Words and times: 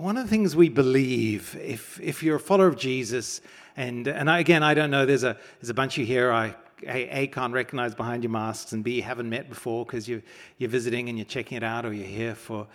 one 0.00 0.16
of 0.16 0.24
the 0.24 0.30
things 0.30 0.56
we 0.56 0.70
believe, 0.70 1.56
if, 1.60 2.00
if 2.00 2.22
you're 2.22 2.36
a 2.36 2.40
follower 2.40 2.68
of 2.68 2.76
Jesus, 2.76 3.42
and, 3.76 4.06
and 4.06 4.30
I, 4.30 4.38
again, 4.38 4.62
I 4.62 4.72
don't 4.72 4.90
know, 4.90 5.04
there's 5.04 5.24
a, 5.24 5.36
there's 5.60 5.68
a 5.68 5.74
bunch 5.74 5.94
of 5.94 6.00
you 6.00 6.06
here 6.06 6.32
I 6.32 6.54
a, 6.86 7.26
can't 7.26 7.52
recognize 7.52 7.94
behind 7.94 8.22
your 8.22 8.30
masks, 8.30 8.72
and 8.72 8.82
B, 8.82 9.02
haven't 9.02 9.28
met 9.28 9.50
before 9.50 9.84
because 9.84 10.08
you, 10.08 10.22
you're 10.56 10.70
visiting 10.70 11.10
and 11.10 11.18
you're 11.18 11.26
checking 11.26 11.58
it 11.58 11.62
out, 11.62 11.84
or 11.84 11.92
you're 11.92 12.06
here 12.06 12.34
for 12.34 12.66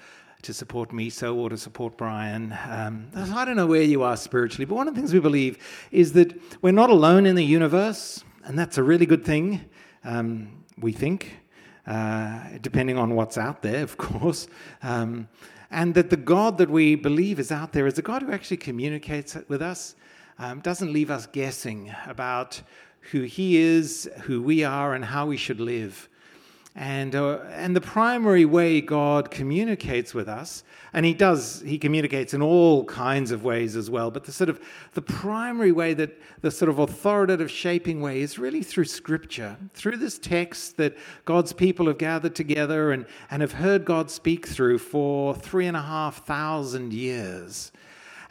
to 0.43 0.53
support 0.53 0.93
me 0.93 1.09
so 1.09 1.35
or 1.35 1.49
to 1.49 1.57
support 1.57 1.97
Brian. 1.97 2.55
Um, 2.69 3.09
I 3.15 3.45
don't 3.45 3.55
know 3.55 3.65
where 3.65 3.81
you 3.81 4.03
are 4.03 4.15
spiritually, 4.15 4.65
but 4.65 4.75
one 4.75 4.87
of 4.87 4.93
the 4.93 5.01
things 5.01 5.11
we 5.11 5.19
believe 5.19 5.57
is 5.89 6.13
that 6.13 6.39
we're 6.61 6.71
not 6.71 6.91
alone 6.91 7.25
in 7.25 7.35
the 7.35 7.43
universe, 7.43 8.23
and 8.43 8.59
that's 8.59 8.77
a 8.77 8.83
really 8.83 9.07
good 9.07 9.25
thing, 9.25 9.65
um, 10.03 10.63
we 10.77 10.91
think, 10.91 11.39
uh, 11.87 12.41
depending 12.61 12.99
on 12.99 13.15
what's 13.15 13.39
out 13.39 13.63
there, 13.63 13.81
of 13.81 13.97
course. 13.97 14.47
Um, 14.83 15.27
and 15.71 15.93
that 15.95 16.09
the 16.09 16.17
God 16.17 16.57
that 16.57 16.69
we 16.69 16.95
believe 16.95 17.39
is 17.39 17.51
out 17.51 17.71
there 17.71 17.87
is 17.87 17.97
a 17.97 18.01
God 18.01 18.21
who 18.21 18.31
actually 18.31 18.57
communicates 18.57 19.37
with 19.47 19.61
us, 19.61 19.95
um, 20.37 20.59
doesn't 20.59 20.93
leave 20.93 21.11
us 21.11 21.25
guessing 21.27 21.93
about 22.07 22.61
who 23.11 23.21
He 23.21 23.57
is, 23.57 24.09
who 24.23 24.41
we 24.41 24.63
are, 24.63 24.93
and 24.93 25.05
how 25.05 25.27
we 25.27 25.37
should 25.37 25.59
live. 25.59 26.09
And, 26.77 27.15
uh, 27.15 27.39
and 27.51 27.73
the 27.73 27.79
primary 27.79 28.43
way 28.43 28.81
God 28.81 29.31
communicates 29.31 30.13
with 30.13 30.27
us, 30.27 30.65
and 30.91 31.05
he 31.05 31.13
does, 31.13 31.61
he 31.65 31.77
communicates 31.77 32.33
in 32.33 32.41
all 32.41 32.83
kinds 32.83 33.31
of 33.31 33.45
ways 33.45 33.77
as 33.77 33.89
well, 33.89 34.11
but 34.11 34.25
the 34.25 34.33
sort 34.33 34.49
of 34.49 34.59
the 34.93 35.01
primary 35.01 35.71
way 35.71 35.93
that 35.93 36.19
the 36.41 36.51
sort 36.51 36.67
of 36.67 36.79
authoritative 36.79 37.49
shaping 37.49 38.01
way 38.01 38.19
is 38.19 38.37
really 38.37 38.61
through 38.61 38.83
scripture, 38.83 39.55
through 39.73 39.95
this 39.95 40.19
text 40.19 40.75
that 40.75 40.97
God's 41.23 41.53
people 41.53 41.87
have 41.87 41.97
gathered 41.97 42.35
together 42.35 42.91
and, 42.91 43.05
and 43.31 43.41
have 43.41 43.53
heard 43.53 43.85
God 43.85 44.11
speak 44.11 44.45
through 44.45 44.79
for 44.79 45.33
three 45.33 45.67
and 45.67 45.77
a 45.77 45.81
half 45.81 46.25
thousand 46.25 46.91
years. 46.91 47.71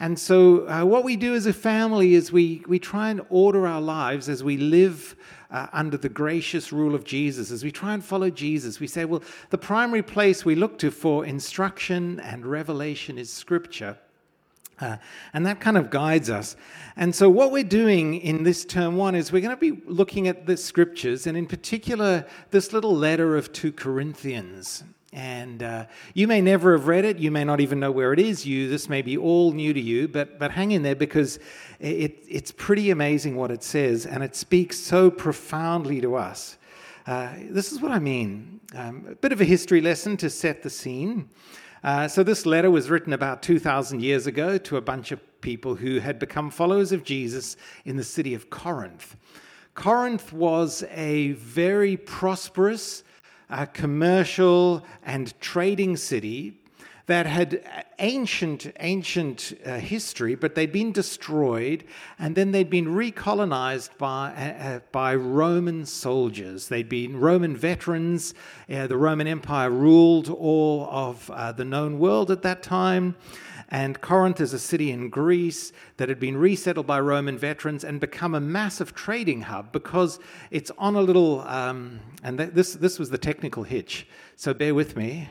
And 0.00 0.18
so, 0.18 0.68
uh, 0.68 0.84
what 0.84 1.04
we 1.04 1.16
do 1.16 1.34
as 1.34 1.46
a 1.46 1.52
family 1.52 2.14
is 2.14 2.32
we, 2.32 2.62
we 2.66 2.78
try 2.78 3.10
and 3.10 3.20
order 3.28 3.66
our 3.66 3.80
lives 3.80 4.28
as 4.28 4.42
we 4.42 4.56
live 4.56 5.14
uh, 5.50 5.68
under 5.72 5.96
the 5.96 6.08
gracious 6.08 6.72
rule 6.72 6.94
of 6.94 7.04
Jesus, 7.04 7.50
as 7.50 7.62
we 7.62 7.70
try 7.70 7.94
and 7.94 8.04
follow 8.04 8.30
Jesus. 8.30 8.80
We 8.80 8.88
say, 8.88 9.04
well, 9.04 9.22
the 9.50 9.58
primary 9.58 10.02
place 10.02 10.44
we 10.44 10.56
look 10.56 10.78
to 10.78 10.90
for 10.90 11.24
instruction 11.24 12.18
and 12.20 12.44
revelation 12.44 13.18
is 13.18 13.32
Scripture. 13.32 13.98
Uh, 14.80 14.96
and 15.32 15.46
that 15.46 15.60
kind 15.60 15.78
of 15.78 15.88
guides 15.90 16.28
us. 16.28 16.56
And 16.96 17.14
so, 17.14 17.30
what 17.30 17.52
we're 17.52 17.62
doing 17.62 18.16
in 18.16 18.42
this 18.42 18.64
term 18.64 18.96
one 18.96 19.14
is 19.14 19.30
we're 19.30 19.40
going 19.40 19.56
to 19.56 19.72
be 19.72 19.80
looking 19.86 20.26
at 20.26 20.46
the 20.46 20.56
scriptures, 20.56 21.28
and 21.28 21.36
in 21.36 21.46
particular, 21.46 22.26
this 22.50 22.72
little 22.72 22.94
letter 22.94 23.36
of 23.36 23.52
2 23.52 23.72
Corinthians. 23.72 24.82
And 25.14 25.62
uh, 25.62 25.86
you 26.12 26.26
may 26.26 26.40
never 26.40 26.72
have 26.72 26.88
read 26.88 27.04
it. 27.04 27.18
You 27.18 27.30
may 27.30 27.44
not 27.44 27.60
even 27.60 27.78
know 27.78 27.92
where 27.92 28.12
it 28.12 28.18
is. 28.18 28.44
You 28.44 28.68
this 28.68 28.88
may 28.88 29.00
be 29.00 29.16
all 29.16 29.52
new 29.52 29.72
to 29.72 29.80
you, 29.80 30.08
but 30.08 30.40
but 30.40 30.50
hang 30.50 30.72
in 30.72 30.82
there 30.82 30.96
because 30.96 31.38
it, 31.78 32.24
it's 32.28 32.50
pretty 32.50 32.90
amazing 32.90 33.36
what 33.36 33.52
it 33.52 33.62
says, 33.62 34.06
and 34.06 34.24
it 34.24 34.34
speaks 34.34 34.76
so 34.76 35.12
profoundly 35.12 36.00
to 36.00 36.16
us. 36.16 36.58
Uh, 37.06 37.30
this 37.48 37.70
is 37.70 37.80
what 37.80 37.92
I 37.92 38.00
mean. 38.00 38.60
Um, 38.74 39.06
a 39.08 39.14
bit 39.14 39.30
of 39.30 39.40
a 39.40 39.44
history 39.44 39.80
lesson 39.80 40.16
to 40.16 40.28
set 40.28 40.64
the 40.64 40.70
scene. 40.70 41.28
Uh, 41.84 42.08
so 42.08 42.24
this 42.24 42.44
letter 42.44 42.70
was 42.70 42.90
written 42.90 43.12
about 43.12 43.42
2,000 43.42 44.02
years 44.02 44.26
ago 44.26 44.58
to 44.58 44.78
a 44.78 44.80
bunch 44.80 45.12
of 45.12 45.20
people 45.42 45.76
who 45.76 45.98
had 46.00 46.18
become 46.18 46.50
followers 46.50 46.90
of 46.90 47.04
Jesus 47.04 47.56
in 47.84 47.96
the 47.96 48.02
city 48.02 48.34
of 48.34 48.50
Corinth. 48.50 49.16
Corinth 49.74 50.32
was 50.32 50.82
a 50.90 51.32
very 51.32 51.96
prosperous 51.98 53.04
a 53.50 53.66
commercial 53.66 54.84
and 55.04 55.38
trading 55.40 55.96
city 55.96 56.58
that 57.06 57.26
had 57.26 57.84
ancient, 57.98 58.72
ancient 58.80 59.52
uh, 59.66 59.78
history, 59.78 60.34
but 60.34 60.54
they'd 60.54 60.72
been 60.72 60.90
destroyed, 60.90 61.84
and 62.18 62.34
then 62.34 62.50
they'd 62.50 62.70
been 62.70 62.86
recolonized 62.86 63.90
by, 63.98 64.32
uh, 64.32 64.64
uh 64.64 64.80
by 64.90 65.14
Roman 65.14 65.84
soldiers. 65.84 66.68
They'd 66.68 66.88
been 66.88 67.20
Roman 67.20 67.56
veterans. 67.56 68.32
Uh, 68.72 68.86
the 68.86 68.96
Roman 68.96 69.26
Empire 69.26 69.70
ruled 69.70 70.30
all 70.30 70.88
of 70.90 71.30
uh, 71.30 71.52
the 71.52 71.64
known 71.64 71.98
world 71.98 72.30
at 72.30 72.42
that 72.42 72.62
time. 72.62 73.16
And 73.70 74.00
Corinth 74.00 74.40
is 74.40 74.52
a 74.52 74.58
city 74.58 74.90
in 74.90 75.08
Greece 75.08 75.72
that 75.96 76.08
had 76.08 76.20
been 76.20 76.36
resettled 76.36 76.86
by 76.86 77.00
Roman 77.00 77.38
veterans 77.38 77.84
and 77.84 78.00
become 78.00 78.34
a 78.34 78.40
massive 78.40 78.94
trading 78.94 79.42
hub 79.42 79.72
because 79.72 80.20
it's 80.50 80.70
on 80.78 80.96
a 80.96 81.00
little, 81.00 81.40
um, 81.42 82.00
and 82.22 82.38
th- 82.38 82.50
this, 82.50 82.74
this 82.74 82.98
was 82.98 83.10
the 83.10 83.18
technical 83.18 83.62
hitch. 83.62 84.06
So 84.36 84.52
bear 84.54 84.74
with 84.74 84.96
me 84.96 85.28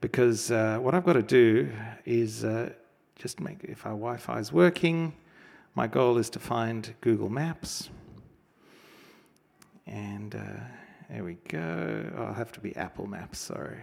because 0.00 0.50
uh, 0.50 0.78
what 0.80 0.94
I've 0.94 1.04
got 1.04 1.14
to 1.14 1.22
do 1.22 1.70
is 2.04 2.44
uh, 2.44 2.70
just 3.16 3.40
make, 3.40 3.64
if 3.64 3.84
our 3.84 3.92
Wi 3.92 4.16
Fi 4.16 4.38
is 4.38 4.52
working, 4.52 5.14
my 5.74 5.86
goal 5.86 6.18
is 6.18 6.30
to 6.30 6.38
find 6.38 6.94
Google 7.00 7.28
Maps. 7.28 7.90
And 9.86 10.34
uh, 10.34 10.38
there 11.10 11.24
we 11.24 11.34
go. 11.48 12.10
Oh, 12.16 12.24
I'll 12.24 12.34
have 12.34 12.52
to 12.52 12.60
be 12.60 12.74
Apple 12.76 13.06
Maps, 13.06 13.38
sorry. 13.38 13.78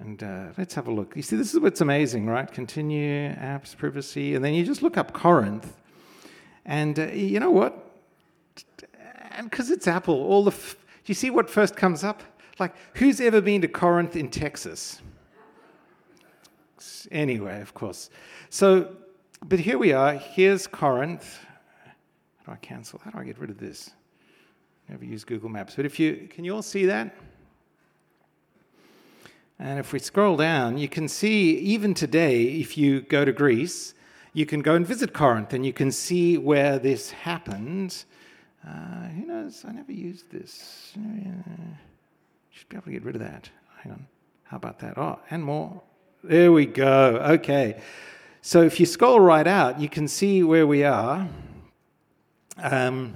And 0.00 0.22
uh, 0.22 0.46
let's 0.58 0.74
have 0.74 0.88
a 0.88 0.90
look. 0.90 1.14
You 1.14 1.22
see, 1.22 1.36
this 1.36 1.54
is 1.54 1.60
what's 1.60 1.80
amazing, 1.80 2.26
right? 2.26 2.50
Continue, 2.50 3.30
apps, 3.34 3.76
privacy, 3.76 4.34
and 4.34 4.44
then 4.44 4.52
you 4.54 4.64
just 4.64 4.82
look 4.82 4.96
up 4.96 5.12
Corinth. 5.12 5.76
And 6.66 6.98
uh, 6.98 7.06
you 7.06 7.38
know 7.38 7.50
what? 7.50 7.92
And 9.30 9.48
because 9.50 9.70
it's 9.70 9.86
Apple, 9.86 10.14
all 10.14 10.44
the. 10.44 10.50
F- 10.50 10.76
do 11.04 11.10
you 11.10 11.14
see 11.14 11.30
what 11.30 11.48
first 11.48 11.76
comes 11.76 12.02
up? 12.02 12.22
Like, 12.58 12.74
who's 12.94 13.20
ever 13.20 13.40
been 13.40 13.60
to 13.62 13.68
Corinth 13.68 14.16
in 14.16 14.30
Texas? 14.30 15.00
Anyway, 17.10 17.60
of 17.60 17.74
course. 17.74 18.10
So, 18.50 18.96
but 19.44 19.58
here 19.58 19.78
we 19.78 19.92
are. 19.92 20.14
Here's 20.14 20.66
Corinth. 20.66 21.38
How 22.44 22.52
do 22.52 22.52
I 22.52 22.56
cancel? 22.56 23.00
How 23.04 23.10
do 23.10 23.18
I 23.18 23.24
get 23.24 23.38
rid 23.38 23.50
of 23.50 23.58
this? 23.58 23.90
Never 24.88 25.04
use 25.04 25.24
Google 25.24 25.48
Maps. 25.48 25.74
But 25.76 25.86
if 25.86 25.98
you, 25.98 26.28
can 26.30 26.44
you 26.44 26.54
all 26.54 26.62
see 26.62 26.86
that? 26.86 27.14
And 29.64 29.78
if 29.78 29.94
we 29.94 29.98
scroll 29.98 30.36
down, 30.36 30.76
you 30.76 30.90
can 30.90 31.08
see 31.08 31.52
even 31.56 31.94
today, 31.94 32.42
if 32.42 32.76
you 32.76 33.00
go 33.00 33.24
to 33.24 33.32
Greece, 33.32 33.94
you 34.34 34.44
can 34.44 34.60
go 34.60 34.74
and 34.74 34.86
visit 34.86 35.14
Corinth 35.14 35.54
and 35.54 35.64
you 35.64 35.72
can 35.72 35.90
see 35.90 36.36
where 36.36 36.78
this 36.78 37.12
happened. 37.12 38.04
Uh, 38.62 39.08
who 39.08 39.24
knows? 39.24 39.64
I 39.66 39.72
never 39.72 39.90
used 39.90 40.30
this. 40.30 40.92
Should 42.50 42.68
be 42.68 42.76
able 42.76 42.84
to 42.84 42.90
get 42.90 43.04
rid 43.04 43.14
of 43.14 43.22
that. 43.22 43.48
Hang 43.80 43.92
on. 43.92 44.06
How 44.42 44.58
about 44.58 44.80
that? 44.80 44.98
Oh, 44.98 45.18
and 45.30 45.42
more. 45.42 45.80
There 46.22 46.52
we 46.52 46.66
go. 46.66 47.16
Okay. 47.30 47.80
So 48.42 48.60
if 48.60 48.78
you 48.78 48.84
scroll 48.84 49.18
right 49.18 49.46
out, 49.46 49.80
you 49.80 49.88
can 49.88 50.08
see 50.08 50.42
where 50.42 50.66
we 50.66 50.84
are. 50.84 51.26
Um, 52.58 53.14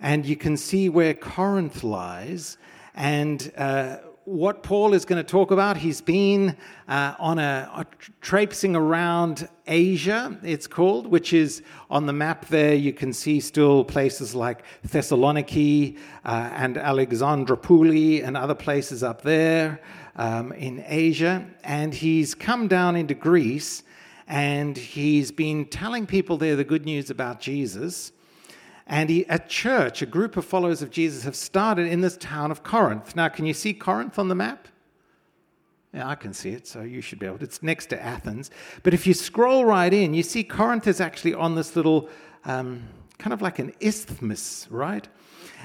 and 0.00 0.26
you 0.26 0.34
can 0.34 0.56
see 0.56 0.88
where 0.88 1.14
Corinth 1.14 1.84
lies. 1.84 2.58
And 2.92 3.52
uh, 3.56 3.98
what 4.30 4.62
Paul 4.62 4.94
is 4.94 5.04
going 5.04 5.20
to 5.20 5.28
talk 5.28 5.50
about. 5.50 5.76
He's 5.76 6.00
been 6.00 6.56
uh, 6.86 7.14
on 7.18 7.40
a, 7.40 7.68
a, 7.74 7.86
traipsing 8.20 8.76
around 8.76 9.48
Asia, 9.66 10.38
it's 10.44 10.68
called, 10.68 11.08
which 11.08 11.32
is 11.32 11.64
on 11.90 12.06
the 12.06 12.12
map 12.12 12.46
there. 12.46 12.74
You 12.74 12.92
can 12.92 13.12
see 13.12 13.40
still 13.40 13.82
places 13.82 14.32
like 14.32 14.62
Thessaloniki 14.86 15.98
uh, 16.24 16.50
and 16.52 16.76
Alexandroupoli 16.76 18.24
and 18.24 18.36
other 18.36 18.54
places 18.54 19.02
up 19.02 19.22
there 19.22 19.80
um, 20.14 20.52
in 20.52 20.84
Asia. 20.86 21.44
And 21.64 21.92
he's 21.92 22.32
come 22.36 22.68
down 22.68 22.94
into 22.94 23.14
Greece 23.14 23.82
and 24.28 24.78
he's 24.78 25.32
been 25.32 25.64
telling 25.64 26.06
people 26.06 26.36
there 26.36 26.54
the 26.54 26.62
good 26.62 26.84
news 26.84 27.10
about 27.10 27.40
Jesus. 27.40 28.12
And 28.90 29.08
he, 29.08 29.24
a 29.28 29.38
church, 29.38 30.02
a 30.02 30.06
group 30.06 30.36
of 30.36 30.44
followers 30.44 30.82
of 30.82 30.90
Jesus, 30.90 31.22
have 31.22 31.36
started 31.36 31.86
in 31.86 32.00
this 32.00 32.16
town 32.16 32.50
of 32.50 32.64
Corinth. 32.64 33.14
Now, 33.14 33.28
can 33.28 33.46
you 33.46 33.54
see 33.54 33.72
Corinth 33.72 34.18
on 34.18 34.26
the 34.26 34.34
map? 34.34 34.66
Yeah, 35.94 36.08
I 36.08 36.16
can 36.16 36.32
see 36.34 36.50
it, 36.50 36.66
so 36.66 36.82
you 36.82 37.00
should 37.00 37.20
be 37.20 37.26
able 37.26 37.38
to. 37.38 37.44
It's 37.44 37.62
next 37.62 37.86
to 37.86 38.02
Athens. 38.02 38.50
But 38.82 38.92
if 38.92 39.06
you 39.06 39.14
scroll 39.14 39.64
right 39.64 39.94
in, 39.94 40.12
you 40.12 40.24
see 40.24 40.42
Corinth 40.42 40.88
is 40.88 41.00
actually 41.00 41.34
on 41.34 41.54
this 41.54 41.76
little, 41.76 42.08
um, 42.44 42.82
kind 43.16 43.32
of 43.32 43.40
like 43.40 43.60
an 43.60 43.72
isthmus, 43.80 44.66
right? 44.70 45.06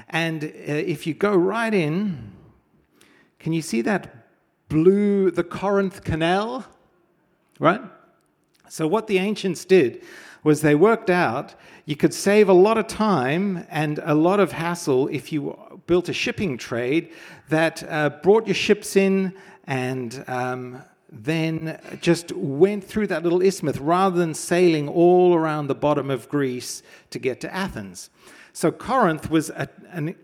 And 0.08 0.44
uh, 0.44 0.46
if 0.46 1.04
you 1.04 1.12
go 1.12 1.34
right 1.34 1.74
in, 1.74 2.30
can 3.40 3.52
you 3.52 3.62
see 3.62 3.82
that 3.82 4.28
blue, 4.68 5.32
the 5.32 5.44
Corinth 5.44 6.04
Canal? 6.04 6.64
Right? 7.58 7.80
So, 8.68 8.86
what 8.86 9.08
the 9.08 9.18
ancients 9.18 9.64
did 9.64 10.04
was 10.46 10.60
they 10.60 10.76
worked 10.76 11.10
out 11.10 11.56
you 11.86 11.96
could 11.96 12.14
save 12.14 12.48
a 12.48 12.52
lot 12.52 12.78
of 12.78 12.86
time 12.86 13.66
and 13.68 13.98
a 14.04 14.14
lot 14.14 14.38
of 14.38 14.52
hassle 14.52 15.08
if 15.08 15.32
you 15.32 15.58
built 15.88 16.08
a 16.08 16.12
shipping 16.12 16.56
trade 16.56 17.12
that 17.48 17.82
uh, 17.88 18.10
brought 18.22 18.46
your 18.46 18.54
ships 18.54 18.94
in 18.94 19.34
and 19.66 20.24
um, 20.28 20.80
then 21.10 21.80
just 22.00 22.30
went 22.32 22.84
through 22.84 23.08
that 23.08 23.24
little 23.24 23.42
isthmus 23.42 23.78
rather 23.78 24.16
than 24.16 24.34
sailing 24.34 24.88
all 24.88 25.34
around 25.34 25.66
the 25.66 25.74
bottom 25.74 26.10
of 26.10 26.28
Greece 26.28 26.80
to 27.10 27.18
get 27.18 27.40
to 27.40 27.52
Athens. 27.52 28.10
So 28.52 28.70
Corinth 28.70 29.28
was 29.28 29.50
a, 29.50 29.68
an, 29.90 30.14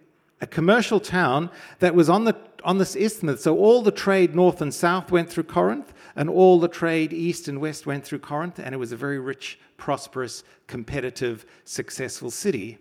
a 0.41 0.47
commercial 0.47 1.01
town 1.01 1.51
that 1.81 1.97
was 1.97 2.09
on 2.09 2.25
the 2.25 2.37
on 2.65 2.79
this 2.79 2.97
isthmus. 2.97 3.43
So 3.43 3.57
all 3.57 3.83
the 3.83 3.91
trade 3.91 4.35
north 4.35 4.61
and 4.61 4.73
south 4.73 5.11
went 5.11 5.31
through 5.31 5.45
Corinth, 5.45 5.93
and 6.15 6.29
all 6.29 6.61
the 6.61 6.69
trade 6.69 7.13
east 7.13 7.49
and 7.49 7.61
west 7.61 7.87
went 7.87 8.05
through 8.05 8.21
Corinth, 8.21 8.59
and 8.59 8.75
it 8.75 8.79
was 8.79 8.93
a 8.93 8.97
very 8.97 9.19
rich, 9.19 9.59
prosperous, 9.83 10.45
competitive, 10.69 11.45
successful 11.65 12.31
city. 12.31 12.79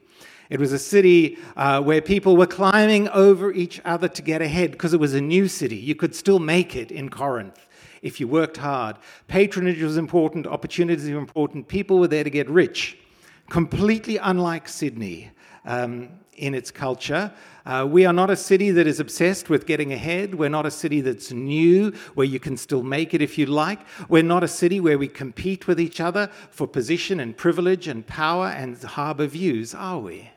It 0.51 0.59
was 0.59 0.71
a 0.71 0.77
city 0.77 1.39
uh, 1.55 1.81
where 1.81 1.99
people 1.99 2.37
were 2.37 2.45
climbing 2.45 3.09
over 3.09 3.51
each 3.51 3.81
other 3.83 4.07
to 4.09 4.21
get 4.21 4.39
ahead 4.39 4.69
because 4.69 4.93
it 4.93 4.99
was 4.99 5.15
a 5.15 5.21
new 5.21 5.47
city. 5.47 5.77
You 5.77 5.95
could 5.95 6.13
still 6.13 6.37
make 6.37 6.75
it 6.75 6.91
in 6.91 7.09
Corinth 7.09 7.65
if 8.03 8.19
you 8.19 8.27
worked 8.27 8.57
hard. 8.57 8.97
Patronage 9.27 9.81
was 9.81 9.97
important, 9.97 10.45
opportunities 10.45 11.09
were 11.09 11.17
important. 11.17 11.67
People 11.67 11.97
were 11.97 12.07
there 12.07 12.23
to 12.23 12.29
get 12.29 12.47
rich. 12.47 12.99
Completely 13.49 14.17
unlike 14.17 14.67
Sydney 14.67 15.31
um, 15.65 16.07
in 16.37 16.53
its 16.53 16.69
culture. 16.69 17.33
Uh, 17.65 17.87
we 17.87 18.05
are 18.05 18.13
not 18.13 18.29
a 18.29 18.35
city 18.35 18.71
that 18.71 18.87
is 18.87 18.99
obsessed 18.99 19.49
with 19.49 19.67
getting 19.67 19.93
ahead. 19.93 20.35
We're 20.35 20.49
not 20.49 20.65
a 20.65 20.71
city 20.71 21.01
that's 21.01 21.31
new, 21.31 21.91
where 22.15 22.25
you 22.25 22.39
can 22.39 22.57
still 22.57 22.81
make 22.81 23.13
it 23.13 23.21
if 23.21 23.37
you 23.37 23.45
like. 23.45 23.79
We're 24.09 24.23
not 24.23 24.43
a 24.43 24.47
city 24.47 24.79
where 24.79 24.97
we 24.97 25.07
compete 25.07 25.67
with 25.67 25.79
each 25.79 26.01
other 26.01 26.29
for 26.49 26.67
position 26.67 27.19
and 27.19 27.37
privilege 27.37 27.87
and 27.87 28.05
power 28.05 28.47
and 28.47 28.81
harbour 28.81 29.27
views, 29.27 29.75
are 29.75 29.99
we? 29.99 30.31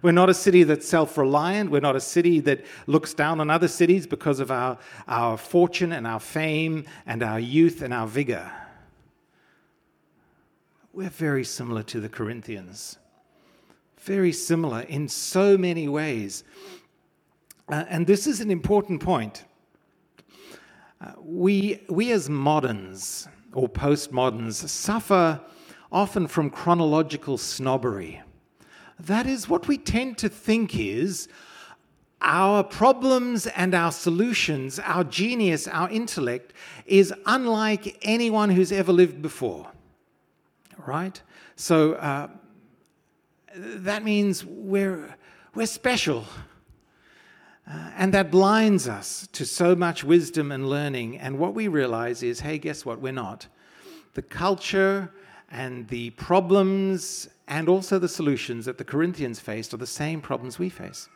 We're 0.00 0.12
not 0.12 0.30
a 0.30 0.34
city 0.34 0.64
that's 0.64 0.88
self 0.88 1.16
reliant. 1.16 1.70
We're 1.70 1.80
not 1.80 1.96
a 1.96 2.00
city 2.00 2.40
that 2.40 2.64
looks 2.86 3.14
down 3.14 3.40
on 3.40 3.50
other 3.50 3.68
cities 3.68 4.06
because 4.06 4.40
of 4.40 4.50
our, 4.50 4.78
our 5.06 5.36
fortune 5.36 5.92
and 5.92 6.06
our 6.06 6.20
fame 6.20 6.86
and 7.06 7.22
our 7.22 7.38
youth 7.38 7.82
and 7.82 7.94
our 7.94 8.06
vigor. 8.06 8.50
We're 10.92 11.08
very 11.08 11.44
similar 11.44 11.82
to 11.84 12.00
the 12.00 12.08
Corinthians. 12.08 12.98
Very 14.02 14.32
similar 14.32 14.80
in 14.82 15.08
so 15.08 15.56
many 15.56 15.86
ways. 15.88 16.42
Uh, 17.68 17.84
and 17.88 18.06
this 18.06 18.26
is 18.26 18.40
an 18.40 18.50
important 18.50 19.00
point. 19.00 19.44
Uh, 21.00 21.12
we, 21.20 21.80
we 21.88 22.10
as 22.10 22.28
moderns 22.28 23.28
or 23.52 23.68
postmoderns 23.68 24.68
suffer 24.68 25.40
often 25.92 26.26
from 26.26 26.50
chronological 26.50 27.38
snobbery. 27.38 28.20
That 28.98 29.26
is 29.26 29.48
what 29.48 29.68
we 29.68 29.78
tend 29.78 30.18
to 30.18 30.28
think 30.28 30.76
is 30.76 31.28
our 32.20 32.64
problems 32.64 33.46
and 33.48 33.72
our 33.74 33.92
solutions, 33.92 34.80
our 34.80 35.04
genius, 35.04 35.68
our 35.68 35.88
intellect 35.90 36.54
is 36.86 37.12
unlike 37.26 37.98
anyone 38.02 38.50
who's 38.50 38.72
ever 38.72 38.92
lived 38.92 39.22
before. 39.22 39.70
Right? 40.86 41.20
So 41.54 41.94
uh, 41.94 42.28
that 43.54 44.02
means 44.04 44.44
we're, 44.44 45.16
we're 45.54 45.66
special. 45.66 46.24
Uh, 47.66 47.90
and 47.96 48.12
that 48.14 48.30
blinds 48.30 48.88
us 48.88 49.28
to 49.32 49.46
so 49.46 49.74
much 49.74 50.02
wisdom 50.02 50.50
and 50.50 50.68
learning. 50.68 51.18
And 51.18 51.38
what 51.38 51.54
we 51.54 51.68
realize 51.68 52.22
is 52.22 52.40
hey, 52.40 52.58
guess 52.58 52.84
what? 52.84 53.00
We're 53.00 53.12
not. 53.12 53.46
The 54.14 54.22
culture 54.22 55.12
and 55.50 55.86
the 55.88 56.10
problems 56.10 57.28
and 57.46 57.68
also 57.68 57.98
the 57.98 58.08
solutions 58.08 58.64
that 58.64 58.78
the 58.78 58.84
Corinthians 58.84 59.38
faced 59.38 59.74
are 59.74 59.78
the 59.78 59.86
same 59.86 60.20
problems 60.20 60.58
we 60.58 60.68
face. 60.68 61.08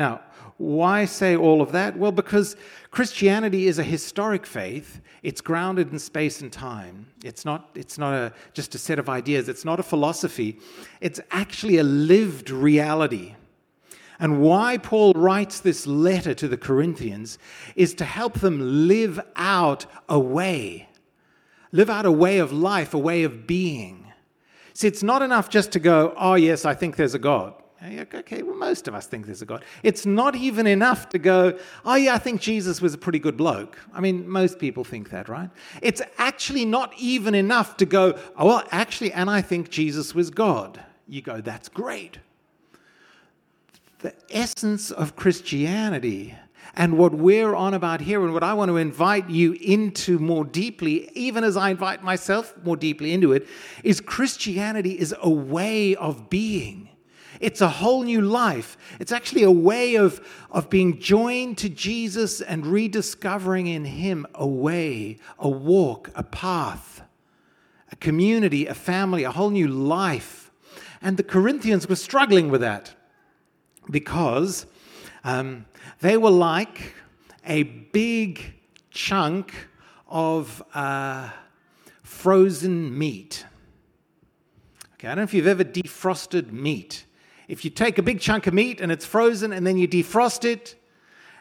Now, 0.00 0.22
why 0.56 1.04
say 1.04 1.36
all 1.36 1.60
of 1.60 1.72
that? 1.72 1.94
Well, 1.94 2.10
because 2.10 2.56
Christianity 2.90 3.66
is 3.66 3.78
a 3.78 3.82
historic 3.82 4.46
faith. 4.46 5.02
It's 5.22 5.42
grounded 5.42 5.92
in 5.92 5.98
space 5.98 6.40
and 6.40 6.50
time. 6.50 7.06
It's 7.22 7.44
not, 7.44 7.68
it's 7.74 7.98
not 7.98 8.14
a, 8.14 8.32
just 8.54 8.74
a 8.74 8.78
set 8.78 8.98
of 8.98 9.10
ideas, 9.10 9.50
it's 9.50 9.62
not 9.62 9.78
a 9.78 9.82
philosophy. 9.82 10.58
It's 11.02 11.20
actually 11.30 11.76
a 11.76 11.82
lived 11.82 12.48
reality. 12.48 13.34
And 14.18 14.40
why 14.40 14.78
Paul 14.78 15.12
writes 15.12 15.60
this 15.60 15.86
letter 15.86 16.32
to 16.32 16.48
the 16.48 16.56
Corinthians 16.56 17.36
is 17.76 17.92
to 17.96 18.06
help 18.06 18.40
them 18.40 18.88
live 18.88 19.20
out 19.36 19.84
a 20.08 20.18
way, 20.18 20.88
live 21.72 21.90
out 21.90 22.06
a 22.06 22.12
way 22.12 22.38
of 22.38 22.54
life, 22.54 22.94
a 22.94 22.98
way 22.98 23.22
of 23.22 23.46
being 23.46 24.00
See, 24.80 24.88
it's 24.88 25.02
not 25.02 25.20
enough 25.20 25.50
just 25.50 25.72
to 25.72 25.78
go, 25.78 26.14
oh, 26.16 26.36
yes, 26.36 26.64
I 26.64 26.72
think 26.74 26.96
there's 26.96 27.14
a 27.14 27.18
God. 27.18 27.52
Okay, 27.82 28.42
well, 28.42 28.56
most 28.56 28.88
of 28.88 28.94
us 28.94 29.06
think 29.06 29.24
there's 29.24 29.40
a 29.40 29.46
God. 29.46 29.64
It's 29.82 30.04
not 30.04 30.36
even 30.36 30.66
enough 30.66 31.08
to 31.10 31.18
go, 31.18 31.58
oh, 31.86 31.94
yeah, 31.94 32.14
I 32.14 32.18
think 32.18 32.42
Jesus 32.42 32.82
was 32.82 32.92
a 32.92 32.98
pretty 32.98 33.18
good 33.18 33.38
bloke. 33.38 33.78
I 33.94 34.00
mean, 34.00 34.28
most 34.28 34.58
people 34.58 34.84
think 34.84 35.08
that, 35.10 35.30
right? 35.30 35.48
It's 35.80 36.02
actually 36.18 36.66
not 36.66 36.92
even 36.98 37.34
enough 37.34 37.78
to 37.78 37.86
go, 37.86 38.18
oh, 38.36 38.46
well, 38.46 38.64
actually, 38.70 39.14
and 39.14 39.30
I 39.30 39.40
think 39.40 39.70
Jesus 39.70 40.14
was 40.14 40.28
God. 40.28 40.84
You 41.08 41.22
go, 41.22 41.40
that's 41.40 41.70
great. 41.70 42.18
The 44.00 44.14
essence 44.28 44.90
of 44.90 45.16
Christianity 45.16 46.34
and 46.74 46.98
what 46.98 47.14
we're 47.14 47.54
on 47.54 47.72
about 47.72 48.02
here, 48.02 48.22
and 48.22 48.34
what 48.34 48.44
I 48.44 48.52
want 48.54 48.68
to 48.68 48.76
invite 48.76 49.30
you 49.30 49.54
into 49.54 50.18
more 50.18 50.44
deeply, 50.44 51.10
even 51.14 51.44
as 51.44 51.56
I 51.56 51.70
invite 51.70 52.04
myself 52.04 52.54
more 52.62 52.76
deeply 52.76 53.12
into 53.12 53.32
it, 53.32 53.48
is 53.82 54.02
Christianity 54.02 54.98
is 54.98 55.14
a 55.20 55.30
way 55.30 55.96
of 55.96 56.28
being. 56.28 56.89
It's 57.40 57.62
a 57.62 57.68
whole 57.68 58.02
new 58.02 58.20
life. 58.20 58.76
It's 59.00 59.12
actually 59.12 59.42
a 59.42 59.50
way 59.50 59.94
of, 59.94 60.20
of 60.50 60.68
being 60.68 60.98
joined 60.98 61.56
to 61.58 61.70
Jesus 61.70 62.42
and 62.42 62.66
rediscovering 62.66 63.66
in 63.66 63.86
Him 63.86 64.26
a 64.34 64.46
way, 64.46 65.18
a 65.38 65.48
walk, 65.48 66.10
a 66.14 66.22
path, 66.22 67.02
a 67.90 67.96
community, 67.96 68.66
a 68.66 68.74
family, 68.74 69.24
a 69.24 69.30
whole 69.30 69.50
new 69.50 69.68
life. 69.68 70.50
And 71.00 71.16
the 71.16 71.22
Corinthians 71.22 71.88
were 71.88 71.96
struggling 71.96 72.50
with 72.50 72.60
that 72.60 72.94
because 73.90 74.66
um, 75.24 75.64
they 76.00 76.18
were 76.18 76.30
like 76.30 76.94
a 77.46 77.62
big 77.62 78.54
chunk 78.90 79.54
of 80.06 80.62
uh, 80.74 81.30
frozen 82.02 82.96
meat. 82.96 83.46
Okay, 84.94 85.08
I 85.08 85.12
don't 85.12 85.18
know 85.18 85.22
if 85.22 85.32
you've 85.32 85.46
ever 85.46 85.64
defrosted 85.64 86.52
meat. 86.52 87.06
If 87.50 87.64
you 87.64 87.70
take 87.72 87.98
a 87.98 88.02
big 88.02 88.20
chunk 88.20 88.46
of 88.46 88.54
meat 88.54 88.80
and 88.80 88.92
it's 88.92 89.04
frozen 89.04 89.52
and 89.52 89.66
then 89.66 89.76
you 89.76 89.88
defrost 89.88 90.44
it 90.44 90.76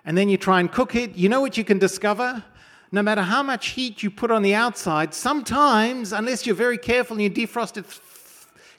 and 0.03 0.17
then 0.17 0.27
you 0.27 0.37
try 0.37 0.59
and 0.59 0.71
cook 0.71 0.95
it, 0.95 1.15
you 1.15 1.29
know 1.29 1.39
what 1.39 1.55
you 1.55 1.63
can 1.63 1.77
discover? 1.77 2.43
No 2.91 3.03
matter 3.03 3.21
how 3.21 3.43
much 3.43 3.67
heat 3.67 4.01
you 4.01 4.09
put 4.09 4.31
on 4.31 4.41
the 4.41 4.55
outside, 4.55 5.13
sometimes, 5.13 6.11
unless 6.11 6.47
you're 6.47 6.55
very 6.55 6.79
careful 6.79 7.15
and 7.15 7.21
you 7.21 7.29
defrost 7.29 7.77
it 7.77 7.85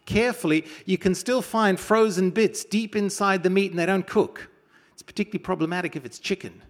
carefully, 0.06 0.64
you 0.86 0.98
can 0.98 1.14
still 1.14 1.40
find 1.40 1.78
frozen 1.78 2.30
bits 2.30 2.64
deep 2.64 2.96
inside 2.96 3.44
the 3.44 3.50
meat 3.50 3.70
and 3.70 3.78
they 3.78 3.86
don't 3.86 4.08
cook. 4.08 4.50
It's 4.92 5.02
particularly 5.02 5.38
problematic 5.38 5.94
if 5.94 6.04
it's 6.04 6.18
chicken, 6.18 6.60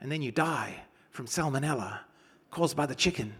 and 0.00 0.10
then 0.10 0.22
you 0.22 0.32
die 0.32 0.84
from 1.10 1.26
salmonella 1.26 1.98
caused 2.50 2.78
by 2.78 2.86
the 2.86 2.94
chicken. 2.94 3.34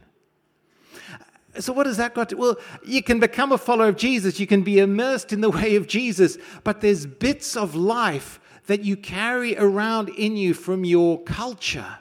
So, 1.58 1.72
what 1.72 1.86
has 1.86 1.96
that 1.96 2.14
got 2.14 2.28
to? 2.30 2.36
Well, 2.36 2.56
you 2.84 3.02
can 3.02 3.20
become 3.20 3.52
a 3.52 3.58
follower 3.58 3.88
of 3.88 3.96
Jesus, 3.96 4.40
you 4.40 4.46
can 4.46 4.62
be 4.62 4.78
immersed 4.78 5.32
in 5.32 5.40
the 5.40 5.50
way 5.50 5.76
of 5.76 5.86
Jesus, 5.86 6.38
but 6.64 6.80
there's 6.80 7.06
bits 7.06 7.56
of 7.56 7.74
life 7.74 8.40
that 8.66 8.82
you 8.82 8.96
carry 8.96 9.56
around 9.56 10.10
in 10.10 10.36
you 10.36 10.54
from 10.54 10.84
your 10.84 11.22
culture 11.22 11.98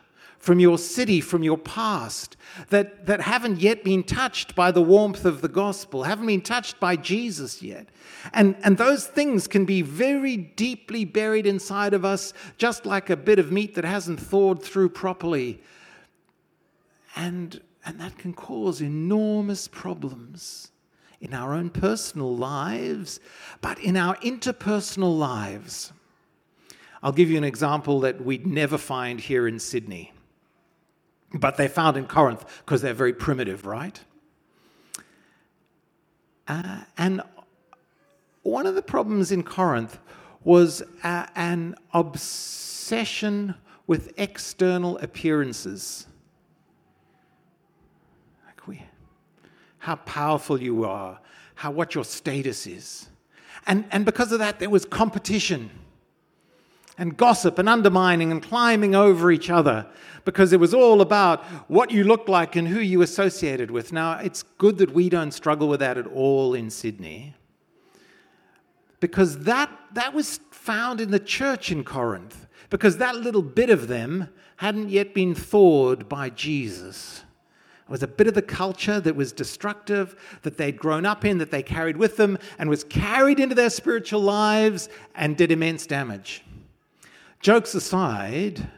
from 0.48 0.62
your 0.62 0.78
city, 0.78 1.20
from 1.20 1.44
your 1.44 1.58
past, 1.58 2.38
that, 2.70 3.06
that 3.06 3.20
haven't 3.20 3.60
yet 3.60 3.84
been 3.84 4.02
touched 4.02 4.56
by 4.56 4.72
the 4.72 4.82
warmth 4.82 5.26
of 5.26 5.42
the 5.42 5.50
gospel, 5.50 6.04
haven't 6.04 6.26
been 6.26 6.40
touched 6.40 6.80
by 6.80 6.96
Jesus 6.96 7.62
yet. 7.62 7.90
And, 8.34 8.56
and 8.64 8.78
those 8.78 9.06
things 9.06 9.46
can 9.46 9.66
be 9.66 9.82
very 9.82 10.38
deeply 10.38 11.04
buried 11.04 11.46
inside 11.46 11.94
of 11.94 12.06
us, 12.06 12.32
just 12.58 12.86
like 12.86 13.10
a 13.10 13.18
bit 13.18 13.40
of 13.40 13.52
meat 13.52 13.76
that 13.76 13.84
hasn't 13.84 14.22
thawed 14.22 14.64
through 14.64 14.88
properly. 14.88 15.62
And, 17.18 17.60
and 17.88 18.00
that 18.00 18.18
can 18.18 18.34
cause 18.34 18.82
enormous 18.82 19.68
problems 19.68 20.72
in 21.20 21.34
our 21.34 21.56
own 21.56 21.72
personal 21.72 22.36
lives, 22.36 23.20
but 23.62 23.80
in 23.80 23.98
our 23.98 24.16
interpersonal 24.18 25.18
lives. 25.18 25.92
I'll 27.02 27.12
give 27.12 27.32
you 27.32 27.38
an 27.38 27.44
example 27.44 28.02
that 28.02 28.24
we'd 28.24 28.46
never 28.46 28.78
find 28.78 29.20
here 29.20 29.48
in 29.48 29.58
Sydney 29.58 30.12
but 31.34 31.58
they're 31.58 31.70
found 31.70 31.98
in 31.98 32.06
Corinth 32.06 32.46
because 32.60 32.82
they're 32.82 32.94
very 32.94 33.14
primitive, 33.14 33.66
right? 33.66 34.00
Uh, 36.48 36.82
and 36.98 37.22
one 38.44 38.66
of 38.66 38.76
the 38.76 38.82
problems 38.82 39.32
in 39.32 39.44
Corinth 39.44 40.00
was 40.44 40.82
uh, 41.04 41.26
an 41.36 41.76
obsession 41.94 43.56
with 43.86 44.14
external 44.18 44.98
appearances. 45.00 46.08
Like 48.46 48.68
we, 48.68 48.82
how 49.88 49.96
powerful 49.96 50.62
you 50.62 50.84
are, 50.84 51.18
how 51.56 51.72
what 51.72 51.96
your 51.96 52.04
status 52.04 52.68
is. 52.68 53.08
And, 53.68 53.86
and 53.90 54.04
because 54.04 54.34
of 54.34 54.40
that, 54.40 54.60
there 54.60 54.70
was 54.70 54.84
competition 54.84 55.70
and 56.98 57.16
gossip 57.16 57.58
and 57.58 57.70
undermining 57.70 58.30
and 58.34 58.44
climbing 58.44 58.96
over 58.96 59.32
each 59.32 59.50
other 59.50 59.88
because 60.26 60.52
it 60.52 60.60
was 60.60 60.74
all 60.74 61.00
about 61.00 61.46
what 61.70 61.90
you 61.90 62.04
looked 62.04 62.28
like 62.28 62.58
and 62.58 62.68
who 62.68 62.82
you 62.82 63.02
associated 63.02 63.72
with. 63.72 63.94
Now, 63.94 64.20
it's 64.20 64.44
good 64.58 64.78
that 64.80 64.94
we 64.94 65.08
don't 65.08 65.32
struggle 65.32 65.70
with 65.70 65.80
that 65.80 65.98
at 65.98 66.08
all 66.08 66.54
in 66.54 66.70
Sydney. 66.70 67.34
because 69.00 69.40
that, 69.40 69.70
that 69.94 70.14
was 70.14 70.40
found 70.52 71.00
in 71.00 71.12
the 71.12 71.20
church 71.20 71.72
in 71.72 71.84
Corinth, 71.84 72.48
because 72.70 72.98
that 72.98 73.16
little 73.16 73.42
bit 73.42 73.70
of 73.70 73.88
them 73.88 74.30
hadn't 74.58 74.90
yet 74.90 75.14
been 75.14 75.36
thawed 75.36 76.10
by 76.10 76.30
Jesus. 76.30 77.24
Was 77.90 78.04
a 78.04 78.08
bit 78.08 78.28
of 78.28 78.34
the 78.34 78.42
culture 78.42 79.00
that 79.00 79.16
was 79.16 79.32
destructive, 79.32 80.16
that 80.42 80.58
they'd 80.58 80.78
grown 80.78 81.06
up 81.06 81.24
in, 81.24 81.38
that 81.38 81.52
they 81.52 81.64
carried 81.64 81.98
with 81.98 82.18
them, 82.18 82.38
and 82.60 82.70
was 82.70 82.84
carried 82.84 83.40
into 83.40 83.56
their 83.56 83.70
spiritual 83.70 84.22
lives 84.22 84.90
and 85.16 85.38
did 85.38 85.52
immense 85.52 85.86
damage. 85.86 86.44
Jokes 87.40 87.76
aside, 87.76 88.70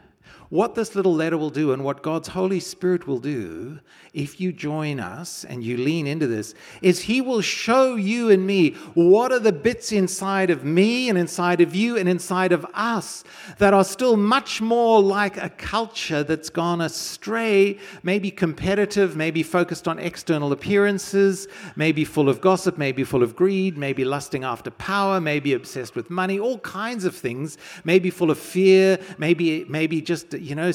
what 0.50 0.74
this 0.74 0.96
little 0.96 1.14
letter 1.14 1.38
will 1.38 1.50
do 1.50 1.72
and 1.72 1.84
what 1.84 2.02
God's 2.02 2.28
Holy 2.28 2.58
Spirit 2.58 3.06
will 3.06 3.20
do 3.20 3.78
if 4.12 4.40
you 4.40 4.52
join 4.52 4.98
us 4.98 5.44
and 5.44 5.62
you 5.62 5.76
lean 5.76 6.08
into 6.08 6.26
this 6.26 6.54
is 6.82 7.00
He 7.00 7.20
will 7.20 7.40
show 7.40 7.94
you 7.94 8.30
and 8.30 8.44
me 8.44 8.72
what 8.94 9.30
are 9.30 9.38
the 9.38 9.52
bits 9.52 9.92
inside 9.92 10.50
of 10.50 10.64
me 10.64 11.08
and 11.08 11.16
inside 11.16 11.60
of 11.60 11.76
you 11.76 11.96
and 11.96 12.08
inside 12.08 12.50
of 12.50 12.66
us 12.74 13.22
that 13.58 13.72
are 13.72 13.84
still 13.84 14.16
much 14.16 14.60
more 14.60 15.00
like 15.00 15.36
a 15.36 15.50
culture 15.50 16.24
that's 16.24 16.50
gone 16.50 16.80
astray, 16.80 17.78
maybe 18.02 18.32
competitive, 18.32 19.14
maybe 19.14 19.44
focused 19.44 19.86
on 19.86 20.00
external 20.00 20.50
appearances, 20.50 21.46
maybe 21.76 22.04
full 22.04 22.28
of 22.28 22.40
gossip, 22.40 22.76
maybe 22.76 23.04
full 23.04 23.22
of 23.22 23.36
greed, 23.36 23.78
maybe 23.78 24.04
lusting 24.04 24.42
after 24.42 24.72
power, 24.72 25.20
maybe 25.20 25.52
obsessed 25.52 25.94
with 25.94 26.10
money, 26.10 26.40
all 26.40 26.58
kinds 26.58 27.04
of 27.04 27.14
things, 27.14 27.56
maybe 27.84 28.10
full 28.10 28.32
of 28.32 28.38
fear, 28.38 28.98
maybe, 29.16 29.64
maybe 29.68 30.02
just 30.02 30.34
you 30.40 30.54
know, 30.54 30.72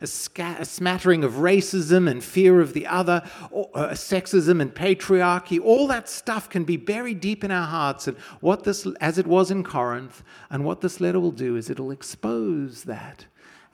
a, 0.00 0.04
a 0.04 0.64
smattering 0.64 1.24
of 1.24 1.34
racism 1.34 2.08
and 2.08 2.22
fear 2.22 2.60
of 2.60 2.72
the 2.72 2.86
other, 2.86 3.22
or, 3.50 3.70
uh, 3.74 3.88
sexism 3.90 4.60
and 4.60 4.74
patriarchy. 4.74 5.60
All 5.62 5.86
that 5.88 6.08
stuff 6.08 6.48
can 6.50 6.64
be 6.64 6.76
buried 6.76 7.20
deep 7.20 7.44
in 7.44 7.50
our 7.50 7.66
hearts. 7.66 8.06
And 8.06 8.16
what 8.40 8.64
this, 8.64 8.86
as 9.00 9.18
it 9.18 9.26
was 9.26 9.50
in 9.50 9.64
Corinth, 9.64 10.22
and 10.50 10.64
what 10.64 10.80
this 10.80 11.00
letter 11.00 11.20
will 11.20 11.32
do 11.32 11.56
is 11.56 11.70
it'll 11.70 11.90
expose 11.90 12.84
that 12.84 13.26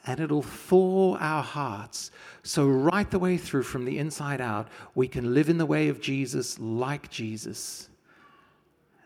and 0.06 0.20
it'll 0.20 0.42
thaw 0.42 1.16
our 1.18 1.42
hearts. 1.42 2.10
So, 2.42 2.66
right 2.66 3.08
the 3.10 3.18
way 3.18 3.36
through 3.36 3.62
from 3.62 3.84
the 3.84 3.98
inside 3.98 4.40
out, 4.40 4.68
we 4.94 5.06
can 5.06 5.32
live 5.32 5.48
in 5.48 5.58
the 5.58 5.66
way 5.66 5.88
of 5.88 6.00
Jesus 6.00 6.58
like 6.58 7.08
Jesus. 7.10 7.88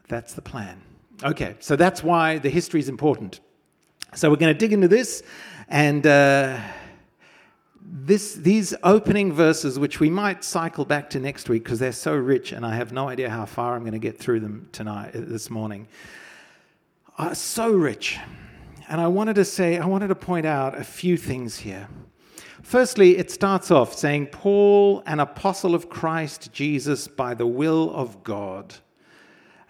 That's 0.09 0.33
the 0.33 0.43
plan. 0.43 0.81
Okay, 1.23 1.57
so 1.61 1.77
that's 1.77 2.03
why 2.03 2.39
the 2.39 2.51
history 2.51 2.81
is 2.81 2.89
important. 2.89 3.41
So, 4.15 4.31
we're 4.31 4.37
going 4.37 4.55
to 4.55 4.59
dig 4.59 4.73
into 4.73 4.89
this 4.89 5.23
and 5.69 6.07
uh, 6.07 6.59
this, 7.81 8.35
these 8.35 8.75
opening 8.83 9.33
verses, 9.33 9.79
which 9.79 10.01
we 10.01 10.11
might 10.11 10.45
cycle 10.45 10.85
back 10.85 11.11
to 11.11 11.21
next 11.21 11.49
week 11.49 11.65
because 11.65 11.79
they're 11.79 11.93
so 11.93 12.15
rich, 12.15 12.53
and 12.53 12.65
I 12.65 12.77
have 12.77 12.93
no 12.93 13.09
idea 13.09 13.31
how 13.31 13.47
far 13.47 13.75
I'm 13.75 13.83
going 13.83 13.93
to 13.93 13.99
get 13.99 14.19
through 14.19 14.41
them 14.41 14.69
tonight, 14.73 15.15
uh, 15.15 15.21
this 15.23 15.51
morning, 15.51 15.89
are 17.19 17.35
so 17.35 17.73
rich. 17.73 18.19
And 18.89 19.01
I 19.01 19.09
wanted 19.09 19.35
to 19.37 19.45
say, 19.45 19.79
I 19.79 19.87
wanted 19.87 20.09
to 20.09 20.15
point 20.15 20.47
out 20.47 20.79
a 20.79 20.85
few 20.85 21.17
things 21.17 21.59
here. 21.59 21.89
Firstly, 22.63 23.17
it 23.17 23.31
starts 23.31 23.71
off 23.71 23.95
saying, 23.95 24.27
Paul, 24.27 25.03
an 25.07 25.21
apostle 25.21 25.75
of 25.75 25.89
Christ 25.89 26.53
Jesus 26.53 27.09
by 27.09 27.35
the 27.35 27.47
will 27.47 27.93
of 27.95 28.23
God. 28.23 28.75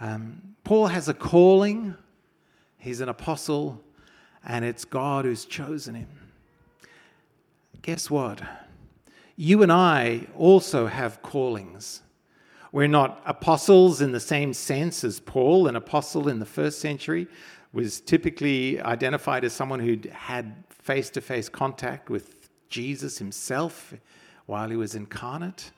Um, 0.01 0.43
Paul 0.65 0.89
has 0.89 1.09
a 1.09 1.15
calling, 1.15 1.95
he's 2.79 3.01
an 3.01 3.09
apostle 3.09 3.83
and 4.47 4.65
it's 4.65 4.85
God 4.85 5.25
who's 5.25 5.45
chosen 5.45 5.97
him. 5.97 6.09
Guess 7.83 8.11
what? 8.11 8.41
You 9.35 9.63
and 9.63 9.73
I 9.73 10.29
also 10.37 10.87
have 10.87 11.21
callings. 11.21 12.03
We're 12.73 12.87
not 12.87 13.21
apostles 13.27 14.01
in 14.01 14.13
the 14.13 14.21
same 14.21 14.55
sense 14.55 15.05
as 15.05 15.21
Paul. 15.21 15.67
An 15.67 15.77
apostle 15.77 16.29
in 16.29 16.39
the 16.39 16.47
first 16.47 16.81
century 16.81 17.27
was 17.73 18.01
typically 18.01 18.81
identified 18.81 19.45
as 19.45 19.53
someone 19.53 19.81
who'd 19.81 20.07
had 20.07 20.65
face 20.71 21.11
to 21.11 21.21
face 21.21 21.49
contact 21.49 22.09
with 22.09 22.49
Jesus 22.69 23.19
himself 23.19 23.95
while 24.47 24.71
he 24.71 24.77
was 24.77 24.95
incarnate. 24.95 25.73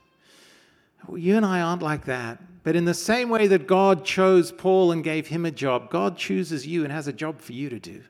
You 1.13 1.37
and 1.37 1.45
I 1.45 1.61
aren't 1.61 1.81
like 1.81 2.05
that. 2.05 2.39
But 2.63 2.75
in 2.75 2.85
the 2.85 2.93
same 2.93 3.29
way 3.29 3.47
that 3.47 3.67
God 3.67 4.05
chose 4.05 4.51
Paul 4.51 4.91
and 4.91 5.03
gave 5.03 5.27
him 5.27 5.45
a 5.45 5.51
job, 5.51 5.89
God 5.89 6.17
chooses 6.17 6.67
you 6.67 6.83
and 6.83 6.93
has 6.93 7.07
a 7.07 7.13
job 7.13 7.39
for 7.39 7.53
you 7.53 7.69
to 7.69 7.79
do 7.79 8.03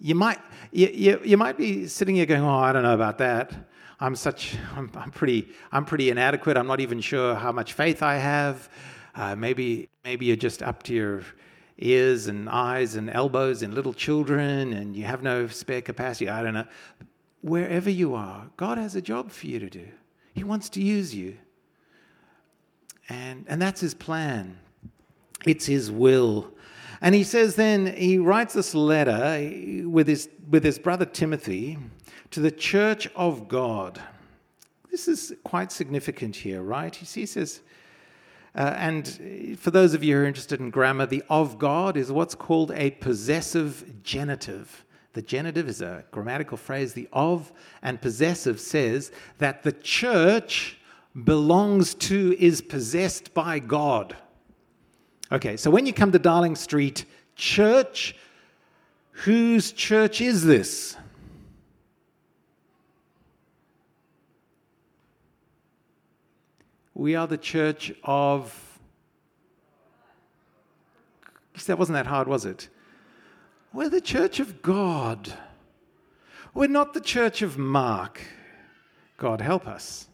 you 0.00 0.14
might, 0.14 0.38
you, 0.70 0.88
you, 0.88 1.20
you, 1.24 1.36
might 1.36 1.56
be 1.56 1.86
sitting 1.86 2.16
here 2.16 2.26
going, 2.26 2.42
oh, 2.42 2.58
I 2.58 2.72
don't 2.72 2.82
know 2.82 2.94
about 2.94 3.18
that. 3.18 3.52
I'm 4.00 4.14
such, 4.14 4.56
I'm, 4.76 4.90
I'm, 4.94 5.10
pretty, 5.10 5.48
I'm 5.72 5.84
pretty 5.84 6.10
inadequate. 6.10 6.56
I'm 6.56 6.68
not 6.68 6.80
even 6.80 7.00
sure 7.00 7.34
how 7.34 7.50
much 7.50 7.72
faith 7.72 8.02
I 8.02 8.16
have. 8.16 8.68
Uh, 9.14 9.34
maybe, 9.34 9.88
maybe 10.04 10.26
you're 10.26 10.36
just 10.36 10.62
up 10.62 10.84
to 10.84 10.94
your 10.94 11.22
ears 11.78 12.28
and 12.28 12.48
eyes 12.48 12.94
and 12.94 13.10
elbows 13.10 13.62
in 13.62 13.74
little 13.74 13.92
children 13.92 14.72
and 14.72 14.94
you 14.94 15.04
have 15.04 15.22
no 15.22 15.48
spare 15.48 15.82
capacity. 15.82 16.28
I 16.28 16.42
don't 16.42 16.54
know. 16.54 16.66
Wherever 17.40 17.90
you 17.90 18.14
are, 18.14 18.48
God 18.56 18.78
has 18.78 18.94
a 18.94 19.02
job 19.02 19.30
for 19.30 19.46
you 19.46 19.58
to 19.58 19.70
do. 19.70 19.88
He 20.34 20.44
wants 20.44 20.68
to 20.70 20.82
use 20.82 21.14
you. 21.14 21.36
And, 23.08 23.46
and 23.48 23.60
that's 23.60 23.80
his 23.80 23.94
plan. 23.94 24.58
It's 25.46 25.66
his 25.66 25.90
will 25.90 26.52
and 27.00 27.14
he 27.14 27.24
says 27.24 27.54
then, 27.54 27.86
he 27.86 28.18
writes 28.18 28.54
this 28.54 28.74
letter 28.74 29.50
with 29.88 30.08
his, 30.08 30.28
with 30.48 30.64
his 30.64 30.78
brother 30.78 31.04
Timothy 31.04 31.78
to 32.30 32.40
the 32.40 32.50
church 32.50 33.08
of 33.14 33.48
God. 33.48 34.00
This 34.90 35.08
is 35.08 35.34
quite 35.44 35.70
significant 35.70 36.36
here, 36.36 36.62
right? 36.62 36.94
He 36.94 37.26
says, 37.26 37.60
uh, 38.54 38.74
and 38.76 39.56
for 39.58 39.70
those 39.70 39.94
of 39.94 40.02
you 40.02 40.16
who 40.16 40.22
are 40.22 40.26
interested 40.26 40.58
in 40.58 40.70
grammar, 40.70 41.06
the 41.06 41.22
of 41.28 41.58
God 41.58 41.96
is 41.96 42.10
what's 42.10 42.34
called 42.34 42.72
a 42.72 42.90
possessive 42.92 44.02
genitive. 44.02 44.84
The 45.12 45.22
genitive 45.22 45.68
is 45.68 45.80
a 45.82 46.04
grammatical 46.10 46.56
phrase. 46.56 46.94
The 46.94 47.08
of 47.12 47.52
and 47.82 48.00
possessive 48.00 48.60
says 48.60 49.12
that 49.38 49.62
the 49.62 49.72
church 49.72 50.78
belongs 51.24 51.94
to, 51.94 52.36
is 52.38 52.60
possessed 52.60 53.34
by 53.34 53.58
God. 53.58 54.16
Okay, 55.30 55.56
so 55.56 55.70
when 55.70 55.84
you 55.84 55.92
come 55.92 56.10
to 56.12 56.18
Darling 56.18 56.56
Street 56.56 57.04
Church, 57.36 58.16
whose 59.10 59.72
church 59.72 60.20
is 60.20 60.44
this? 60.44 60.96
We 66.94 67.14
are 67.14 67.26
the 67.26 67.38
church 67.38 67.92
of. 68.02 68.64
That 71.66 71.78
wasn't 71.78 71.94
that 71.94 72.06
hard, 72.06 72.28
was 72.28 72.44
it? 72.46 72.68
We're 73.72 73.90
the 73.90 74.00
church 74.00 74.40
of 74.40 74.62
God. 74.62 75.32
We're 76.54 76.68
not 76.68 76.94
the 76.94 77.00
church 77.00 77.42
of 77.42 77.58
Mark. 77.58 78.22
God 79.18 79.40
help 79.40 79.66
us. 79.66 80.08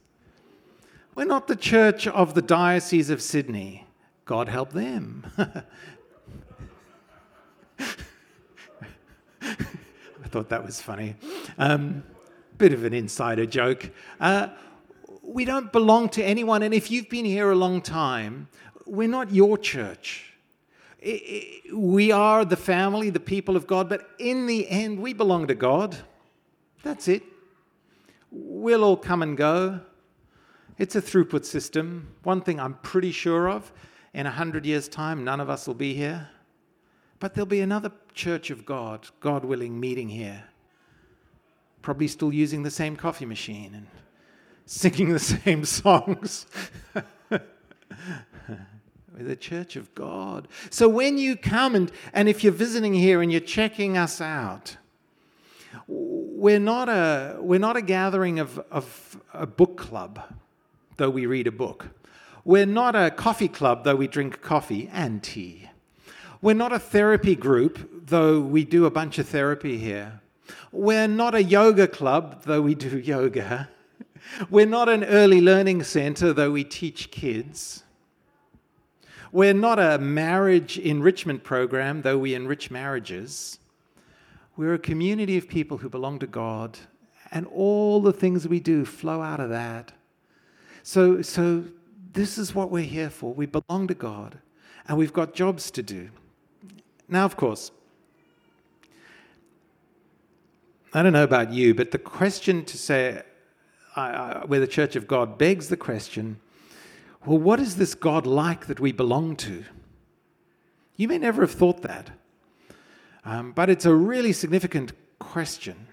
We're 1.15 1.27
not 1.27 1.47
the 1.47 1.57
church 1.57 2.09
of 2.09 2.35
the 2.35 2.43
Diocese 2.43 3.09
of 3.09 3.23
Sydney. 3.23 3.84
God 4.25 4.49
help 4.49 4.73
them. 4.73 5.27
I 7.79 7.95
thought 10.29 10.49
that 10.49 10.65
was 10.65 10.81
funny. 10.81 11.17
Um, 11.59 12.03
bit 12.57 12.73
of 12.73 12.85
an 12.85 12.95
insider 12.95 13.45
joke. 13.45 13.91
Uh, 14.19 14.49
we 15.23 15.45
don't 15.45 15.71
belong 15.73 16.09
to 16.11 16.25
anyone, 16.25 16.63
and 16.63 16.73
if 16.73 16.91
you've 16.91 17.11
been 17.11 17.27
here 17.27 17.51
a 17.51 17.55
long 17.55 17.83
time, 17.83 18.49
we're 18.87 19.09
not 19.09 19.31
your 19.31 19.59
church. 19.59 20.33
We 21.73 22.11
are 22.11 22.47
the 22.47 22.57
family, 22.57 23.11
the 23.11 23.21
people 23.21 23.57
of 23.57 23.67
God, 23.67 23.91
but 23.91 24.09
in 24.19 24.47
the 24.47 24.67
end, 24.71 25.01
we 25.01 25.13
belong 25.13 25.49
to 25.49 25.55
God. 25.55 25.97
That's 26.83 27.09
it. 27.09 27.23
We'll 28.31 28.85
all 28.85 28.97
come 28.97 29.23
and 29.23 29.37
go. 29.37 29.81
It's 30.79 30.97
a 30.97 31.03
throughput 31.03 31.45
system. 31.45 32.15
One 32.23 32.41
thing 32.41 32.59
I'm 32.59 32.75
pretty 32.75 33.13
sure 33.13 33.51
of 33.51 33.71
in 34.15 34.27
a 34.27 34.31
hundred 34.31 34.65
years' 34.65 34.89
time, 34.89 35.25
none 35.25 35.41
of 35.41 35.51
us 35.51 35.67
will 35.67 35.75
be 35.75 35.93
here. 35.93 36.29
But 37.19 37.35
there'll 37.35 37.47
be 37.47 37.61
another 37.61 37.91
church 38.15 38.51
of 38.51 38.65
God, 38.65 39.09
God 39.21 39.45
willing, 39.45 39.79
meeting 39.79 40.09
here. 40.09 40.45
Probably 41.83 42.09
still 42.09 42.33
using 42.33 42.63
the 42.63 42.71
same 42.71 42.97
coffee 42.97 43.27
machine 43.27 43.75
and 43.75 43.87
singing 44.67 45.13
the 45.13 45.19
same 45.19 45.65
songs. 45.65 46.47
The 49.17 49.37
church 49.37 49.77
of 49.77 49.95
God. 49.95 50.49
So 50.71 50.89
when 50.89 51.19
you 51.19 51.37
come 51.37 51.77
and, 51.77 51.93
and 52.13 52.29
if 52.29 52.43
you're 52.43 52.53
visiting 52.53 52.93
here 52.93 53.23
and 53.23 53.31
you're 53.31 53.41
checking 53.41 53.97
us 53.97 54.21
out, 54.21 54.77
we're 55.87 56.59
not 56.59 56.89
a, 56.89 57.37
we're 57.39 57.61
not 57.61 57.77
a 57.77 57.83
gathering 57.83 58.41
of, 58.41 58.59
of 58.73 59.21
a 59.33 59.47
book 59.47 59.77
club, 59.77 60.21
though 60.97 61.11
we 61.11 61.27
read 61.27 61.47
a 61.47 61.53
book. 61.53 61.91
We're 62.45 62.67
not 62.67 62.95
a 62.95 63.11
coffee 63.11 63.49
club, 63.49 63.85
though 63.85 63.97
we 63.97 64.07
drink 64.07 64.43
coffee 64.43 64.91
and 64.93 65.23
tea. 65.23 65.71
We're 66.43 66.55
not 66.55 66.75
a 66.75 66.79
therapy 66.79 67.35
group, 67.35 68.07
though 68.07 68.41
we 68.41 68.65
do 68.65 68.85
a 68.85 68.91
bunch 68.91 69.19
of 69.19 69.27
therapy 69.27 69.79
here. 69.79 70.21
We're 70.71 71.09
not 71.09 71.35
a 71.35 71.43
yoga 71.43 71.89
club, 71.89 72.43
though 72.45 72.61
we 72.61 72.75
do 72.75 72.99
yoga. 73.13 73.71
We're 74.51 74.67
not 74.67 74.91
an 74.91 75.05
early 75.05 75.41
learning 75.41 75.85
center, 75.85 76.35
though 76.35 76.51
we 76.51 76.65
teach 76.65 77.11
kids. 77.11 77.83
We're 79.33 79.55
not 79.55 79.79
a 79.79 79.99
marriage 79.99 80.79
enrichment 80.79 81.45
program, 81.45 82.03
though 82.03 82.19
we 82.19 82.35
enrich 82.35 82.71
marriages. 82.71 83.59
We're 84.57 84.75
a 84.75 84.79
community 84.79 85.39
of 85.39 85.49
people 85.49 85.79
who 85.79 85.89
belong 85.89 86.19
to 86.19 86.27
God, 86.27 86.79
and 87.33 87.47
all 87.47 88.03
the 88.03 88.13
things 88.13 88.47
we 88.47 88.61
do 88.61 88.85
flow 88.85 89.23
out 89.23 89.41
of 89.41 89.49
that. 89.49 89.93
So, 90.83 91.23
so 91.23 91.65
this 92.15 92.39
is 92.39 92.55
what 92.55 92.71
we're 92.71 92.85
here 92.85 93.11
for. 93.11 93.35
We 93.35 93.47
belong 93.47 93.89
to 93.89 93.95
God, 93.95 94.39
and 94.89 94.97
we've 94.97 95.13
got 95.13 95.35
jobs 95.35 95.71
to 95.73 95.83
do. 95.83 96.11
Now, 97.09 97.25
of 97.25 97.37
course, 97.37 97.71
I 100.95 101.03
don't 101.03 101.13
know 101.13 101.25
about 101.25 101.53
you, 101.53 101.75
but 101.75 101.91
the 101.91 101.99
question 101.99 102.65
to 102.65 102.79
say 102.79 103.23
uh, 103.97 104.43
where 104.47 104.61
the 104.61 104.67
Church 104.67 104.97
of 104.97 105.07
God 105.07 105.37
begs 105.37 105.69
the 105.69 105.77
question 105.77 106.41
well, 107.27 107.39
what 107.39 107.59
is 107.59 107.77
this 107.77 107.95
God 107.95 108.27
like 108.27 108.67
that 108.67 108.81
we 108.81 108.93
belong 108.93 109.37
to? 109.37 109.65
You 110.97 111.09
may 111.09 111.17
never 111.17 111.41
have 111.41 111.53
thought 111.53 111.81
that, 111.81 112.11
um, 113.25 113.53
but 113.53 113.71
it's 113.71 113.87
a 113.87 113.95
really 113.95 114.33
significant 114.33 114.93
question. 115.19 115.87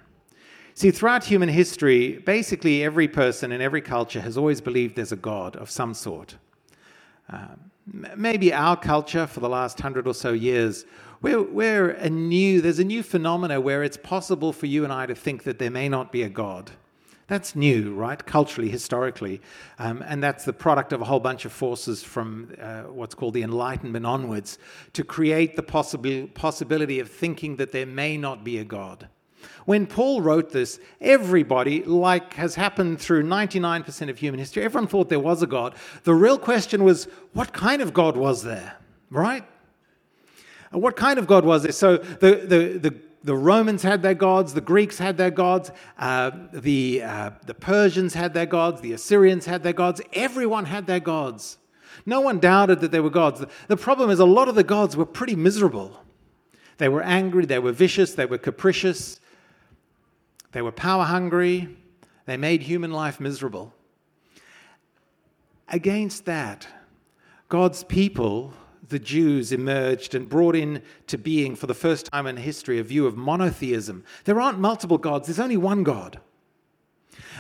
See, 0.74 0.92
throughout 0.92 1.24
human 1.24 1.50
history, 1.50 2.18
basically 2.20 2.84
every 2.84 3.08
person 3.08 3.52
in 3.52 3.62
every 3.62 3.82
culture 3.82 4.22
has 4.22 4.38
always 4.38 4.62
believed 4.62 4.96
there's 4.96 5.12
a 5.12 5.18
God 5.18 5.56
of 5.56 5.70
some 5.70 5.94
sort. 5.94 6.38
Um, 7.30 7.72
maybe 8.16 8.54
our 8.54 8.78
culture 8.78 9.28
for 9.28 9.40
the 9.40 9.50
last 9.50 9.80
hundred 9.80 10.08
or 10.08 10.14
so 10.14 10.32
years, 10.32 10.86
we're, 11.22 11.44
we're 11.44 11.92
a 11.92 12.10
new, 12.10 12.62
there's 12.62 12.80
a 12.80 12.84
new 12.84 13.04
phenomena 13.04 13.60
where 13.62 13.84
it's 13.84 13.98
possible 13.98 14.54
for 14.54 14.66
you 14.66 14.84
and 14.84 14.94
I 14.94 15.06
to 15.06 15.16
think 15.16 15.44
that 15.44 15.60
there 15.60 15.72
may 15.72 15.90
not 15.90 16.12
be 16.12 16.24
a 16.24 16.30
God. 16.30 16.72
That's 17.28 17.56
new, 17.56 17.94
right? 17.94 18.26
Culturally, 18.26 18.70
historically. 18.70 19.42
Um, 19.80 20.04
and 20.06 20.22
that's 20.22 20.44
the 20.44 20.52
product 20.52 20.92
of 20.92 21.02
a 21.02 21.06
whole 21.06 21.20
bunch 21.20 21.46
of 21.46 21.54
forces 21.54 22.04
from 22.04 22.54
uh, 22.62 22.82
what's 22.84 23.16
called 23.16 23.36
the 23.36 23.44
Enlightenment 23.44 24.06
onwards 24.06 24.58
to 24.94 25.04
create 25.04 25.56
the 25.56 25.64
possibil- 25.64 26.34
possibility 26.34 27.00
of 27.00 27.10
thinking 27.10 27.56
that 27.56 27.72
there 27.72 27.86
may 27.86 28.18
not 28.18 28.44
be 28.44 28.58
a 28.58 28.66
God. 28.66 29.08
When 29.66 29.88
Paul 29.88 30.22
wrote 30.22 30.52
this, 30.52 30.80
everybody, 31.00 31.84
like 31.84 32.34
has 32.34 32.56
happened 32.56 33.00
through 33.00 33.24
99% 33.24 34.10
of 34.10 34.18
human 34.18 34.40
history, 34.40 34.64
everyone 34.64 34.88
thought 34.88 35.10
there 35.10 35.20
was 35.20 35.42
a 35.42 35.48
God. 35.48 35.76
The 36.04 36.14
real 36.14 36.38
question 36.38 36.84
was, 36.84 37.06
what 37.34 37.54
kind 37.54 37.82
of 37.82 37.94
God 37.94 38.18
was 38.18 38.44
there? 38.44 38.78
Right? 39.10 39.44
What 40.72 40.96
kind 40.96 41.20
of 41.20 41.28
God 41.28 41.44
was 41.46 41.64
there? 41.64 41.72
So 41.72 41.98
the, 41.98 42.36
the, 42.36 42.90
the, 42.90 42.96
the 43.24 43.36
Romans 43.36 43.84
had 43.84 44.02
their 44.02 44.14
gods, 44.14 44.54
the 44.54 44.62
Greeks 44.62 44.98
had 44.98 45.18
their 45.18 45.32
gods, 45.32 45.72
uh, 45.98 46.32
the, 46.54 47.04
uh, 47.04 47.32
the 47.46 47.54
Persians 47.54 48.14
had 48.14 48.34
their 48.34 48.46
gods, 48.46 48.82
the 48.82 48.94
Assyrians 48.94 49.46
had 49.46 49.64
their 49.64 49.74
gods, 49.74 50.02
everyone 50.14 50.66
had 50.66 50.88
their 50.88 51.00
gods. 51.00 51.58
No 52.06 52.22
one 52.22 52.40
doubted 52.40 52.80
that 52.80 52.92
they 52.92 53.00
were 53.00 53.10
gods. 53.10 53.44
The 53.68 53.78
problem 53.78 54.10
is, 54.10 54.20
a 54.20 54.26
lot 54.26 54.48
of 54.48 54.56
the 54.56 54.64
gods 54.64 54.96
were 54.98 55.06
pretty 55.06 55.36
miserable. 55.36 56.04
They 56.78 56.90
were 56.90 57.04
angry, 57.04 57.46
they 57.46 57.60
were 57.60 57.74
vicious, 57.74 58.16
they 58.16 58.26
were 58.26 58.40
capricious, 58.40 59.20
they 60.52 60.62
were 60.62 60.72
power 60.72 61.04
hungry, 61.04 61.70
they 62.26 62.38
made 62.38 62.64
human 62.64 62.92
life 62.92 63.20
miserable. 63.20 63.74
Against 65.70 66.26
that, 66.26 66.68
God's 67.48 67.84
people, 67.84 68.54
the 68.88 69.00
Jews, 69.00 69.52
emerged 69.52 70.14
and 70.14 70.28
brought 70.28 70.56
into 70.56 71.18
being 71.18 71.56
for 71.56 71.68
the 71.68 71.74
first 71.74 72.08
time 72.08 72.28
in 72.28 72.38
history 72.38 72.80
a 72.80 72.84
view 72.84 73.06
of 73.08 73.18
monotheism. 73.18 74.04
There 74.26 74.40
aren't 74.40 74.60
multiple 74.60 74.98
gods, 74.98 75.28
there's 75.28 75.40
only 75.40 75.58
one 75.58 75.84
God. 75.84 76.20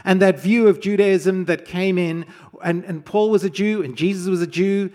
And 0.04 0.22
that 0.22 0.40
view 0.40 0.68
of 0.68 0.80
Judaism 0.80 1.46
that 1.46 1.66
came 1.66 1.98
in, 1.98 2.26
and, 2.64 2.84
and 2.86 3.06
Paul 3.06 3.30
was 3.30 3.44
a 3.44 3.50
Jew, 3.50 3.84
and 3.84 3.96
Jesus 3.96 4.28
was 4.28 4.42
a 4.42 4.48
Jew, 4.48 4.92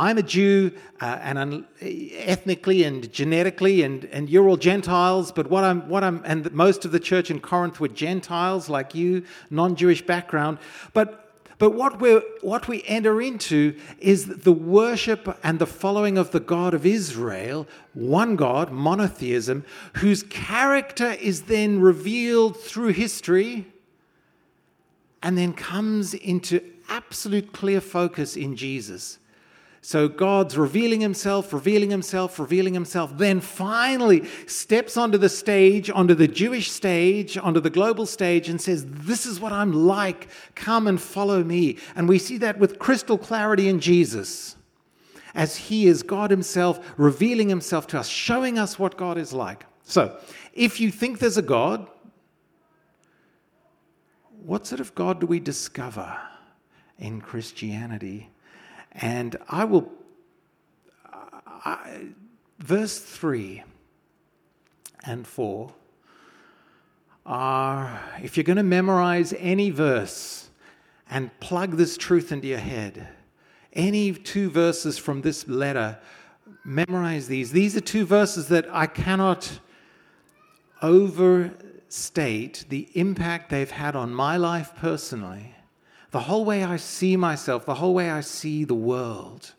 I'm 0.00 0.16
a 0.16 0.22
Jew, 0.22 0.72
uh, 1.02 1.18
and 1.20 1.38
I'm 1.38 1.66
ethnically 1.82 2.84
and 2.84 3.12
genetically, 3.12 3.82
and, 3.82 4.06
and 4.06 4.30
you're 4.30 4.48
all 4.48 4.56
Gentiles. 4.56 5.30
But 5.30 5.50
what 5.50 5.62
I'm, 5.62 5.90
what 5.90 6.02
I'm, 6.02 6.22
and 6.24 6.50
most 6.52 6.86
of 6.86 6.90
the 6.90 6.98
church 6.98 7.30
in 7.30 7.38
Corinth 7.38 7.80
were 7.80 7.88
Gentiles 7.88 8.70
like 8.70 8.94
you, 8.94 9.24
non-Jewish 9.50 10.06
background. 10.06 10.56
But 10.94 11.26
but 11.58 11.74
what, 11.74 12.00
we 12.00 12.14
what 12.40 12.66
we 12.66 12.82
enter 12.84 13.20
into 13.20 13.78
is 13.98 14.24
the 14.24 14.52
worship 14.52 15.38
and 15.42 15.58
the 15.58 15.66
following 15.66 16.16
of 16.16 16.30
the 16.30 16.40
God 16.40 16.72
of 16.72 16.86
Israel, 16.86 17.68
one 17.92 18.36
God, 18.36 18.72
monotheism, 18.72 19.66
whose 19.96 20.22
character 20.22 21.10
is 21.20 21.42
then 21.42 21.78
revealed 21.78 22.56
through 22.56 22.94
history 22.94 23.66
and 25.22 25.36
then 25.36 25.52
comes 25.52 26.14
into 26.14 26.62
absolute 26.88 27.52
clear 27.52 27.82
focus 27.82 28.36
in 28.36 28.56
Jesus. 28.56 29.18
So 29.82 30.08
God's 30.08 30.58
revealing 30.58 31.00
himself, 31.00 31.52
revealing 31.54 31.90
himself, 31.90 32.38
revealing 32.38 32.74
himself, 32.74 33.16
then 33.16 33.40
finally 33.40 34.26
steps 34.46 34.98
onto 34.98 35.16
the 35.16 35.30
stage, 35.30 35.88
onto 35.88 36.14
the 36.14 36.28
Jewish 36.28 36.70
stage, 36.70 37.38
onto 37.38 37.60
the 37.60 37.70
global 37.70 38.04
stage, 38.04 38.48
and 38.48 38.60
says, 38.60 38.84
This 38.86 39.24
is 39.24 39.40
what 39.40 39.52
I'm 39.52 39.72
like. 39.72 40.28
Come 40.54 40.86
and 40.86 41.00
follow 41.00 41.42
me. 41.42 41.78
And 41.96 42.08
we 42.08 42.18
see 42.18 42.36
that 42.38 42.58
with 42.58 42.78
crystal 42.78 43.16
clarity 43.16 43.68
in 43.68 43.80
Jesus, 43.80 44.56
as 45.34 45.56
he 45.56 45.86
is 45.86 46.02
God 46.02 46.30
himself, 46.30 46.94
revealing 46.98 47.48
himself 47.48 47.86
to 47.88 47.98
us, 47.98 48.08
showing 48.08 48.58
us 48.58 48.78
what 48.78 48.98
God 48.98 49.16
is 49.16 49.32
like. 49.32 49.64
So, 49.84 50.18
if 50.52 50.78
you 50.78 50.90
think 50.90 51.20
there's 51.20 51.38
a 51.38 51.42
God, 51.42 51.88
what 54.44 54.66
sort 54.66 54.80
of 54.80 54.94
God 54.94 55.20
do 55.20 55.26
we 55.26 55.40
discover 55.40 56.18
in 56.98 57.22
Christianity? 57.22 58.30
And 58.92 59.36
I 59.48 59.64
will, 59.64 59.90
I, 61.04 62.08
verse 62.58 62.98
3 62.98 63.62
and 65.04 65.26
4 65.26 65.72
are, 67.26 68.00
if 68.22 68.36
you're 68.36 68.44
going 68.44 68.56
to 68.56 68.62
memorize 68.62 69.32
any 69.38 69.70
verse 69.70 70.50
and 71.08 71.30
plug 71.40 71.76
this 71.76 71.96
truth 71.96 72.32
into 72.32 72.48
your 72.48 72.58
head, 72.58 73.08
any 73.72 74.12
two 74.12 74.50
verses 74.50 74.98
from 74.98 75.22
this 75.22 75.46
letter, 75.46 75.98
memorize 76.64 77.28
these. 77.28 77.52
These 77.52 77.76
are 77.76 77.80
two 77.80 78.04
verses 78.04 78.48
that 78.48 78.66
I 78.72 78.86
cannot 78.86 79.60
overstate 80.82 82.64
the 82.68 82.88
impact 82.94 83.50
they've 83.50 83.70
had 83.70 83.94
on 83.94 84.12
my 84.12 84.36
life 84.36 84.74
personally 84.76 85.54
the 86.10 86.20
whole 86.20 86.44
way 86.44 86.64
I 86.64 86.76
see 86.76 87.16
myself, 87.16 87.64
the 87.66 87.74
whole 87.74 87.94
way 87.94 88.10
I 88.10 88.20
see 88.20 88.64
the 88.64 88.74
world, 88.74 89.54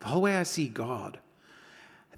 the 0.00 0.06
whole 0.06 0.22
way 0.22 0.36
I 0.36 0.42
see 0.42 0.68
God. 0.68 1.18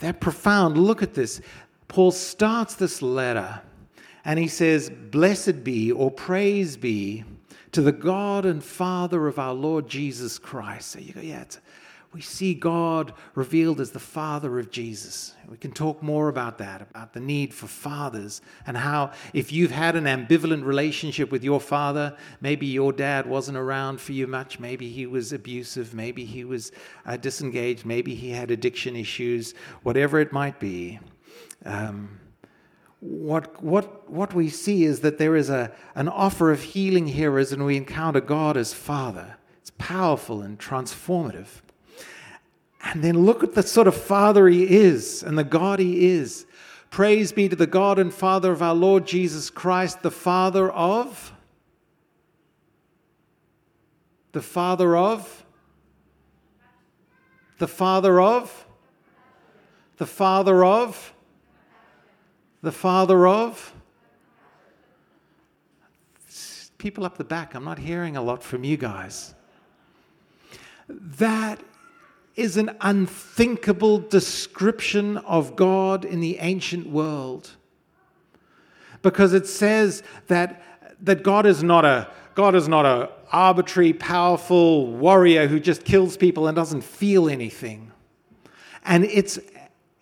That 0.01 0.21
profound. 0.21 0.77
Look 0.77 1.03
at 1.03 1.15
this. 1.15 1.41
Paul 1.87 2.11
starts 2.11 2.75
this 2.75 3.03
letter 3.03 3.63
and 4.25 4.39
he 4.39 4.49
says, 4.49 4.91
Blessed 4.91 5.63
be 5.63 5.93
or 5.93 6.11
praise 6.11 6.77
be 6.77 7.25
to 7.73 7.81
the 7.81 7.93
God 7.93 8.45
and 8.45 8.63
Father 8.63 9.27
of 9.27 9.39
our 9.39 9.55
Lord 9.55 9.89
Jesus 9.89 10.39
Christ. 10.39 10.91
So 10.91 10.99
you 10.99 11.13
go, 11.13 11.21
yeah, 11.21 11.45
we 12.13 12.21
see 12.21 12.53
God 12.53 13.15
revealed 13.35 13.81
as 13.81 13.93
the 13.93 13.99
Father 13.99 14.59
of 14.59 14.71
Jesus. 14.71 15.35
We 15.49 15.57
can 15.57 15.73
talk 15.73 16.03
more 16.03 16.29
about 16.29 16.59
that, 16.59 16.83
about 16.83 17.15
the 17.15 17.21
need 17.21 17.55
for 17.55 17.67
fathers, 17.67 18.43
and 18.67 18.77
how 18.77 19.13
if 19.33 19.51
you've 19.51 19.71
had 19.71 19.97
an 19.97 20.05
ambivalent 20.05 20.65
relationship 20.65 21.31
with 21.31 21.43
your 21.43 21.59
father, 21.59 22.15
maybe 22.43 22.67
your 22.67 22.93
dad 22.93 23.27
wasn't 23.27 23.57
around 23.57 23.99
for 23.99 24.13
you 24.13 24.27
much, 24.27 24.61
maybe 24.61 24.91
he 24.91 25.07
was 25.07 25.33
abusive, 25.33 25.95
maybe 25.95 26.27
he 26.27 26.45
was 26.45 26.71
uh, 27.07 27.17
disengaged, 27.17 27.87
maybe 27.87 28.15
he 28.15 28.31
had 28.31 28.51
addiction 28.51 28.95
issues, 28.95 29.55
whatever 29.83 30.21
it 30.21 30.33
might 30.33 30.61
be. 30.61 31.01
Um, 31.65 32.21
what, 33.01 33.63
what, 33.63 34.11
what 34.11 34.35
we 34.35 34.51
see 34.51 34.85
is 34.85 35.01
that 35.01 35.17
there 35.17 35.35
is 35.35 35.49
a, 35.49 35.73
an 35.95 36.09
offer 36.09 36.53
of 36.53 36.63
healing 36.63 37.07
here 37.07 37.39
as 37.39 37.57
we 37.57 37.77
encounter 37.77 38.21
God 38.21 38.59
as 38.59 38.75
Father. 38.75 39.37
It's 39.61 39.73
powerful 39.79 40.43
and 40.43 40.59
transformative. 40.59 41.63
And 42.83 43.03
then 43.03 43.25
look 43.25 43.45
at 43.45 43.55
the 43.55 43.63
sort 43.63 43.87
of 43.87 43.97
Father 43.97 44.49
He 44.49 44.69
is 44.69 45.23
and 45.23 45.39
the 45.39 45.45
God 45.45 45.79
He 45.79 46.07
is. 46.09 46.47
Praise 46.91 47.33
be 47.33 47.49
to 47.49 47.57
the 47.57 47.67
God 47.67 47.99
and 47.99 48.13
Father 48.13 48.53
of 48.53 48.61
our 48.61 48.75
Lord 48.75 49.07
Jesus 49.07 49.51
Christ, 49.51 50.03
the 50.03 50.11
Father 50.11 50.71
of. 50.71 51.33
The 54.33 54.43
Father 54.43 54.97
of. 54.97 55.45
The 57.59 57.69
Father 57.69 58.21
of. 58.21 58.67
The 59.97 60.07
Father 60.07 60.65
of. 60.65 61.15
The 62.63 62.73
Father 62.73 63.27
of. 63.27 63.73
People 66.79 67.05
up 67.05 67.17
the 67.17 67.25
back, 67.25 67.55
I'm 67.55 67.65
not 67.65 67.79
hearing 67.79 68.17
a 68.17 68.23
lot 68.23 68.43
from 68.43 68.65
you 68.65 68.77
guys. 68.77 69.35
That 70.89 71.61
is 72.37 72.57
an 72.57 72.77
unthinkable 72.81 73.99
description 73.99 75.19
of 75.19 75.55
God 75.57 76.05
in 76.05 76.21
the 76.21 76.39
ancient 76.39 76.89
world. 76.89 77.51
Because 79.03 79.33
it 79.33 79.47
says 79.47 80.03
that, 80.29 80.63
that 81.01 81.23
God 81.23 81.47
is 81.47 81.63
not 81.63 81.85
a 81.85 82.11
God 82.35 82.55
is 82.55 82.67
not 82.67 82.87
a, 82.87 83.11
arbitrary, 83.33 83.95
powerful 83.95 84.87
warrior 84.87 85.49
who 85.49 85.59
just 85.59 85.85
kills 85.85 86.17
people 86.17 86.47
and 86.47 86.55
doesn't 86.55 86.85
feel 86.85 87.29
anything. 87.29 87.91
And 88.85 89.05
it's, 89.05 89.39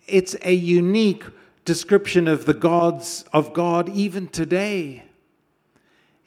it's 0.05 0.35
a 0.43 0.53
unique 0.53 1.23
description 1.63 2.27
of 2.27 2.45
the 2.45 2.53
gods 2.53 3.23
of 3.31 3.53
God 3.53 3.87
even 3.89 4.27
today. 4.27 5.03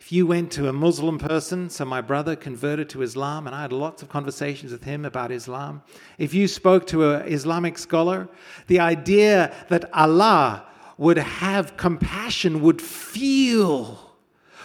If 0.04 0.12
you 0.12 0.26
went 0.26 0.52
to 0.52 0.68
a 0.68 0.72
Muslim 0.74 1.18
person, 1.18 1.70
so 1.70 1.86
my 1.86 2.02
brother 2.02 2.36
converted 2.36 2.90
to 2.90 3.00
Islam, 3.00 3.46
and 3.46 3.56
I 3.56 3.62
had 3.62 3.72
lots 3.72 4.02
of 4.02 4.10
conversations 4.10 4.70
with 4.70 4.84
him 4.84 5.06
about 5.06 5.32
Islam. 5.32 5.82
If 6.18 6.34
you 6.34 6.46
spoke 6.46 6.86
to 6.88 7.14
an 7.14 7.26
Islamic 7.26 7.78
scholar, 7.78 8.28
the 8.66 8.80
idea 8.80 9.54
that 9.70 9.88
Allah 9.94 10.66
would 10.98 11.16
have 11.16 11.78
compassion, 11.78 12.60
would 12.60 12.82
feel, 12.82 14.12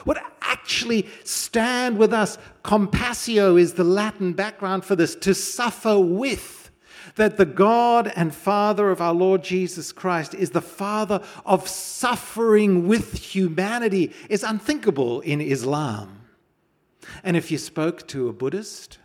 would 0.03 0.17
actually 0.41 1.07
stand 1.23 1.97
with 1.97 2.11
us. 2.11 2.37
Compassio 2.65 3.57
is 3.57 3.75
the 3.75 3.85
Latin 3.85 4.33
background 4.33 4.83
for 4.83 4.97
this, 4.97 5.15
to 5.15 5.33
suffer 5.33 5.97
with 5.97 6.58
that 7.19 7.35
the 7.35 7.45
God 7.45 8.11
and 8.15 8.33
Father 8.33 8.91
of 8.91 9.01
our 9.01 9.13
Lord 9.13 9.43
Jesus 9.43 9.91
Christ 9.91 10.33
is 10.33 10.51
the 10.51 10.61
Father 10.61 11.21
of 11.45 11.67
suffering 11.67 12.87
with 12.87 13.13
humanity 13.13 14.13
is 14.29 14.41
unthinkable 14.41 15.19
in 15.19 15.41
Islam. 15.41 16.21
And 17.21 17.35
if 17.35 17.51
you 17.51 17.57
spoke 17.57 18.07
to 18.07 18.29
a 18.29 18.33
Buddhist, 18.33 18.99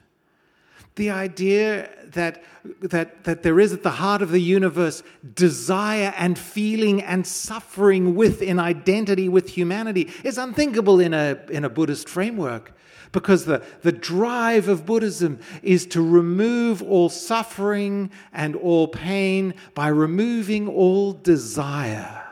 the 0.96 1.10
idea 1.10 1.90
that, 2.12 2.42
that, 2.80 3.24
that 3.24 3.42
there 3.42 3.58
is 3.58 3.72
at 3.72 3.82
the 3.82 3.90
heart 3.90 4.22
of 4.22 4.30
the 4.30 4.40
universe 4.40 5.02
desire 5.34 6.14
and 6.16 6.38
feeling 6.38 7.02
and 7.02 7.26
suffering 7.26 8.14
with 8.14 8.40
in 8.40 8.60
identity 8.60 9.28
with 9.28 9.48
humanity 9.50 10.12
is 10.22 10.38
unthinkable 10.38 11.00
in 11.00 11.12
a, 11.12 11.38
in 11.50 11.64
a 11.64 11.68
Buddhist 11.68 12.08
framework 12.08 12.72
because 13.10 13.44
the, 13.44 13.62
the 13.82 13.92
drive 13.92 14.68
of 14.68 14.86
Buddhism 14.86 15.38
is 15.62 15.86
to 15.86 16.02
remove 16.02 16.82
all 16.82 17.08
suffering 17.08 18.10
and 18.32 18.54
all 18.56 18.88
pain 18.88 19.54
by 19.74 19.88
removing 19.88 20.68
all 20.68 21.12
desire 21.12 22.22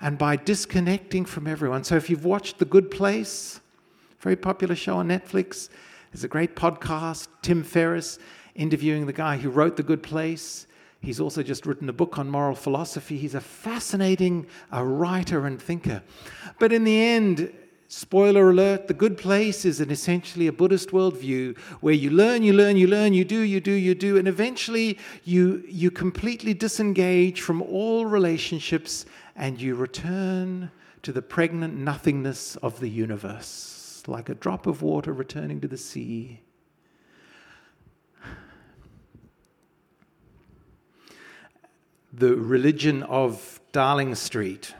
and 0.00 0.16
by 0.16 0.36
disconnecting 0.36 1.26
from 1.26 1.46
everyone. 1.46 1.84
So 1.84 1.96
if 1.96 2.08
you've 2.08 2.24
watched 2.24 2.58
The 2.58 2.64
Good 2.64 2.90
Place, 2.90 3.60
very 4.20 4.36
popular 4.36 4.74
show 4.74 4.96
on 4.96 5.08
Netflix, 5.08 5.68
there's 6.12 6.24
a 6.24 6.28
great 6.28 6.56
podcast, 6.56 7.28
Tim 7.42 7.62
Ferriss 7.62 8.18
interviewing 8.54 9.06
the 9.06 9.12
guy 9.12 9.36
who 9.36 9.50
wrote 9.50 9.76
The 9.76 9.82
Good 9.82 10.02
Place. 10.02 10.66
He's 11.00 11.20
also 11.20 11.42
just 11.42 11.66
written 11.66 11.88
a 11.88 11.92
book 11.92 12.18
on 12.18 12.28
moral 12.28 12.54
philosophy. 12.54 13.16
He's 13.16 13.34
a 13.34 13.40
fascinating 13.40 14.46
a 14.70 14.84
writer 14.84 15.46
and 15.46 15.60
thinker. 15.60 16.02
But 16.58 16.72
in 16.72 16.84
the 16.84 17.00
end, 17.00 17.52
Spoiler 17.92 18.50
alert, 18.50 18.86
the 18.86 18.94
good 18.94 19.18
place 19.18 19.64
is 19.64 19.80
an 19.80 19.90
essentially 19.90 20.46
a 20.46 20.52
Buddhist 20.52 20.90
worldview 20.90 21.58
where 21.80 21.92
you 21.92 22.10
learn, 22.10 22.44
you 22.44 22.52
learn, 22.52 22.76
you 22.76 22.86
learn, 22.86 23.12
you 23.12 23.24
do, 23.24 23.40
you 23.40 23.60
do, 23.60 23.72
you 23.72 23.96
do, 23.96 24.16
and 24.16 24.28
eventually 24.28 24.96
you, 25.24 25.64
you 25.66 25.90
completely 25.90 26.54
disengage 26.54 27.40
from 27.40 27.60
all 27.60 28.06
relationships 28.06 29.06
and 29.34 29.60
you 29.60 29.74
return 29.74 30.70
to 31.02 31.10
the 31.10 31.20
pregnant 31.20 31.78
nothingness 31.78 32.54
of 32.56 32.78
the 32.78 32.88
universe, 32.88 33.44
like 34.10 34.28
a 34.28 34.34
drop 34.34 34.66
of 34.66 34.82
water 34.82 35.12
returning 35.12 35.60
to 35.60 35.68
the 35.68 35.76
sea. 35.76 36.40
The 42.12 42.34
religion 42.34 43.04
of 43.04 43.60
Darling 43.72 44.14
Street 44.16 44.74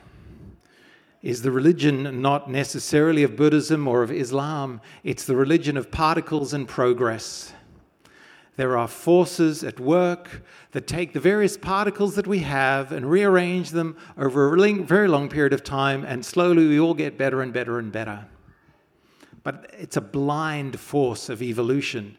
is 1.22 1.42
the 1.42 1.52
religion 1.52 2.20
not 2.20 2.50
necessarily 2.50 3.22
of 3.22 3.36
Buddhism 3.36 3.86
or 3.86 4.02
of 4.02 4.10
Islam, 4.10 4.80
it's 5.04 5.24
the 5.24 5.36
religion 5.36 5.76
of 5.76 5.90
particles 5.90 6.52
and 6.52 6.66
progress. 6.66 7.52
There 8.56 8.76
are 8.76 8.88
forces 8.88 9.62
at 9.62 9.78
work 9.78 10.42
that 10.72 10.86
take 10.86 11.12
the 11.12 11.20
various 11.20 11.56
particles 11.56 12.14
that 12.16 12.26
we 12.26 12.40
have 12.40 12.90
and 12.90 13.10
rearrange 13.10 13.70
them 13.70 13.96
over 14.18 14.52
a 14.52 14.72
very 14.82 15.08
long 15.08 15.28
period 15.28 15.52
of 15.52 15.62
time, 15.62 16.04
and 16.04 16.24
slowly 16.24 16.66
we 16.66 16.80
all 16.80 16.94
get 16.94 17.16
better 17.16 17.42
and 17.42 17.52
better 17.52 17.78
and 17.78 17.92
better. 17.92 18.26
But 19.42 19.74
it's 19.78 19.96
a 19.96 20.02
blind 20.02 20.78
force 20.78 21.28
of 21.28 21.42
evolution, 21.42 22.18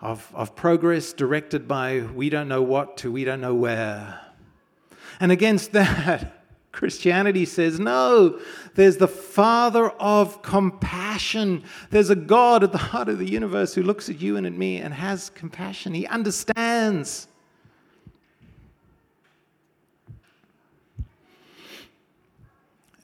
of, 0.00 0.30
of 0.34 0.56
progress 0.56 1.12
directed 1.12 1.68
by 1.68 2.00
we 2.00 2.30
don't 2.30 2.48
know 2.48 2.62
what 2.62 2.96
to 2.98 3.12
we 3.12 3.24
don't 3.24 3.40
know 3.40 3.54
where. 3.54 4.20
And 5.20 5.30
against 5.30 5.72
that, 5.72 6.42
Christianity 6.72 7.44
says, 7.44 7.78
no, 7.78 8.40
there's 8.74 8.96
the 8.96 9.06
Father 9.06 9.90
of 9.90 10.40
compassion. 10.42 11.62
There's 11.90 12.08
a 12.08 12.16
God 12.16 12.64
at 12.64 12.72
the 12.72 12.78
heart 12.78 13.10
of 13.10 13.18
the 13.18 13.30
universe 13.30 13.74
who 13.74 13.82
looks 13.82 14.08
at 14.08 14.20
you 14.20 14.38
and 14.38 14.46
at 14.46 14.54
me 14.54 14.78
and 14.78 14.94
has 14.94 15.28
compassion. 15.30 15.92
He 15.92 16.06
understands. 16.06 17.28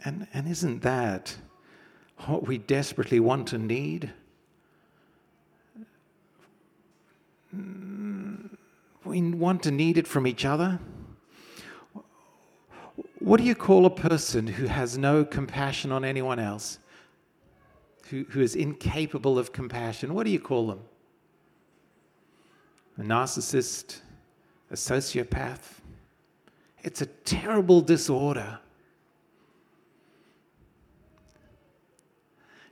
And, 0.02 0.26
and 0.32 0.48
isn't 0.48 0.80
that 0.82 1.36
what 2.26 2.46
we 2.46 2.58
desperately 2.58 3.20
want 3.20 3.52
and 3.52 3.66
need? 3.66 4.12
We 9.04 9.22
want 9.22 9.62
to 9.62 9.70
need 9.70 9.96
it 9.96 10.06
from 10.06 10.26
each 10.26 10.44
other. 10.44 10.80
What 13.20 13.38
do 13.38 13.44
you 13.44 13.54
call 13.54 13.86
a 13.86 13.90
person 13.90 14.46
who 14.46 14.66
has 14.66 14.98
no 14.98 15.24
compassion 15.24 15.92
on 15.92 16.04
anyone 16.04 16.38
else? 16.38 16.78
Who, 18.10 18.24
who 18.30 18.40
is 18.40 18.54
incapable 18.54 19.38
of 19.38 19.52
compassion? 19.52 20.14
What 20.14 20.24
do 20.24 20.30
you 20.30 20.40
call 20.40 20.66
them? 20.66 20.80
A 22.98 23.02
narcissist? 23.02 24.00
A 24.70 24.74
sociopath? 24.74 25.80
It's 26.82 27.00
a 27.00 27.06
terrible 27.06 27.80
disorder. 27.80 28.58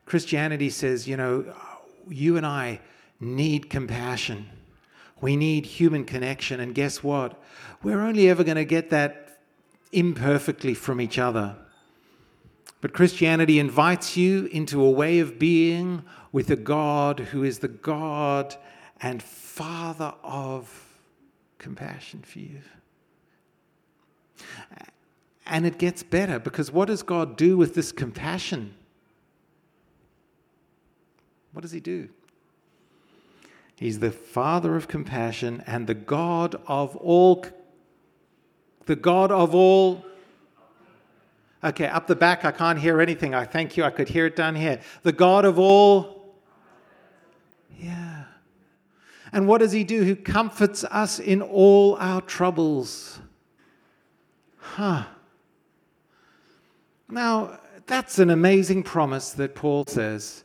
Christianity 0.06 0.70
says, 0.70 1.06
you 1.06 1.16
know, 1.16 1.52
you 2.08 2.36
and 2.36 2.46
I 2.46 2.80
need 3.20 3.68
compassion. 3.68 4.48
We 5.20 5.36
need 5.36 5.66
human 5.66 6.04
connection. 6.04 6.60
And 6.60 6.74
guess 6.74 7.02
what? 7.02 7.42
We're 7.82 8.00
only 8.00 8.28
ever 8.30 8.44
going 8.44 8.56
to 8.56 8.64
get 8.64 8.90
that 8.90 9.40
imperfectly 9.92 10.74
from 10.74 11.00
each 11.00 11.18
other. 11.18 11.56
But 12.80 12.92
Christianity 12.92 13.58
invites 13.58 14.16
you 14.16 14.46
into 14.46 14.80
a 14.80 14.90
way 14.90 15.18
of 15.18 15.38
being 15.38 16.04
with 16.30 16.50
a 16.50 16.56
God 16.56 17.18
who 17.18 17.42
is 17.42 17.58
the 17.58 17.68
God 17.68 18.54
and 19.00 19.20
Father 19.20 20.14
of 20.22 20.86
compassion 21.58 22.22
for 22.22 22.38
you. 22.38 22.60
And 25.46 25.66
it 25.66 25.78
gets 25.78 26.04
better 26.04 26.38
because 26.38 26.70
what 26.70 26.86
does 26.86 27.02
God 27.02 27.36
do 27.36 27.56
with 27.56 27.74
this 27.74 27.90
compassion? 27.90 28.75
What 31.56 31.62
does 31.62 31.72
He 31.72 31.80
do? 31.80 32.10
He's 33.76 34.00
the 34.00 34.10
Father 34.10 34.76
of 34.76 34.88
compassion 34.88 35.64
and 35.66 35.86
the 35.86 35.94
God 35.94 36.60
of 36.66 36.94
all 36.96 37.46
the 38.84 38.94
God 38.94 39.32
of 39.32 39.54
all. 39.54 40.04
Okay, 41.64 41.86
up 41.86 42.08
the 42.08 42.14
back, 42.14 42.44
I 42.44 42.52
can't 42.52 42.78
hear 42.78 43.00
anything. 43.00 43.34
I 43.34 43.46
thank 43.46 43.74
you. 43.74 43.84
I 43.84 43.90
could 43.90 44.10
hear 44.10 44.26
it 44.26 44.36
down 44.36 44.54
here. 44.54 44.80
The 45.02 45.12
God 45.12 45.46
of 45.46 45.58
all. 45.58 46.36
Yeah. 47.80 48.24
And 49.32 49.48
what 49.48 49.62
does 49.62 49.72
he 49.72 49.82
do? 49.82 50.04
Who 50.04 50.14
comforts 50.14 50.84
us 50.84 51.18
in 51.18 51.40
all 51.40 51.96
our 51.96 52.20
troubles. 52.20 53.18
Huh. 54.58 55.04
Now, 57.08 57.60
that's 57.86 58.18
an 58.18 58.28
amazing 58.28 58.82
promise 58.82 59.30
that 59.30 59.54
Paul 59.54 59.86
says. 59.86 60.44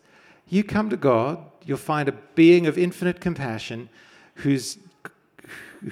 You 0.51 0.65
come 0.65 0.89
to 0.89 0.97
God, 0.97 1.39
you'll 1.65 1.77
find 1.77 2.09
a 2.09 2.11
being 2.35 2.67
of 2.67 2.77
infinite 2.77 3.21
compassion 3.21 3.87
who's 4.35 4.77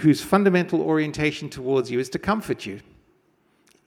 whose 0.02 0.22
fundamental 0.22 0.82
orientation 0.82 1.50
towards 1.50 1.90
you 1.90 1.98
is 1.98 2.10
to 2.10 2.20
comfort 2.20 2.66
you 2.66 2.82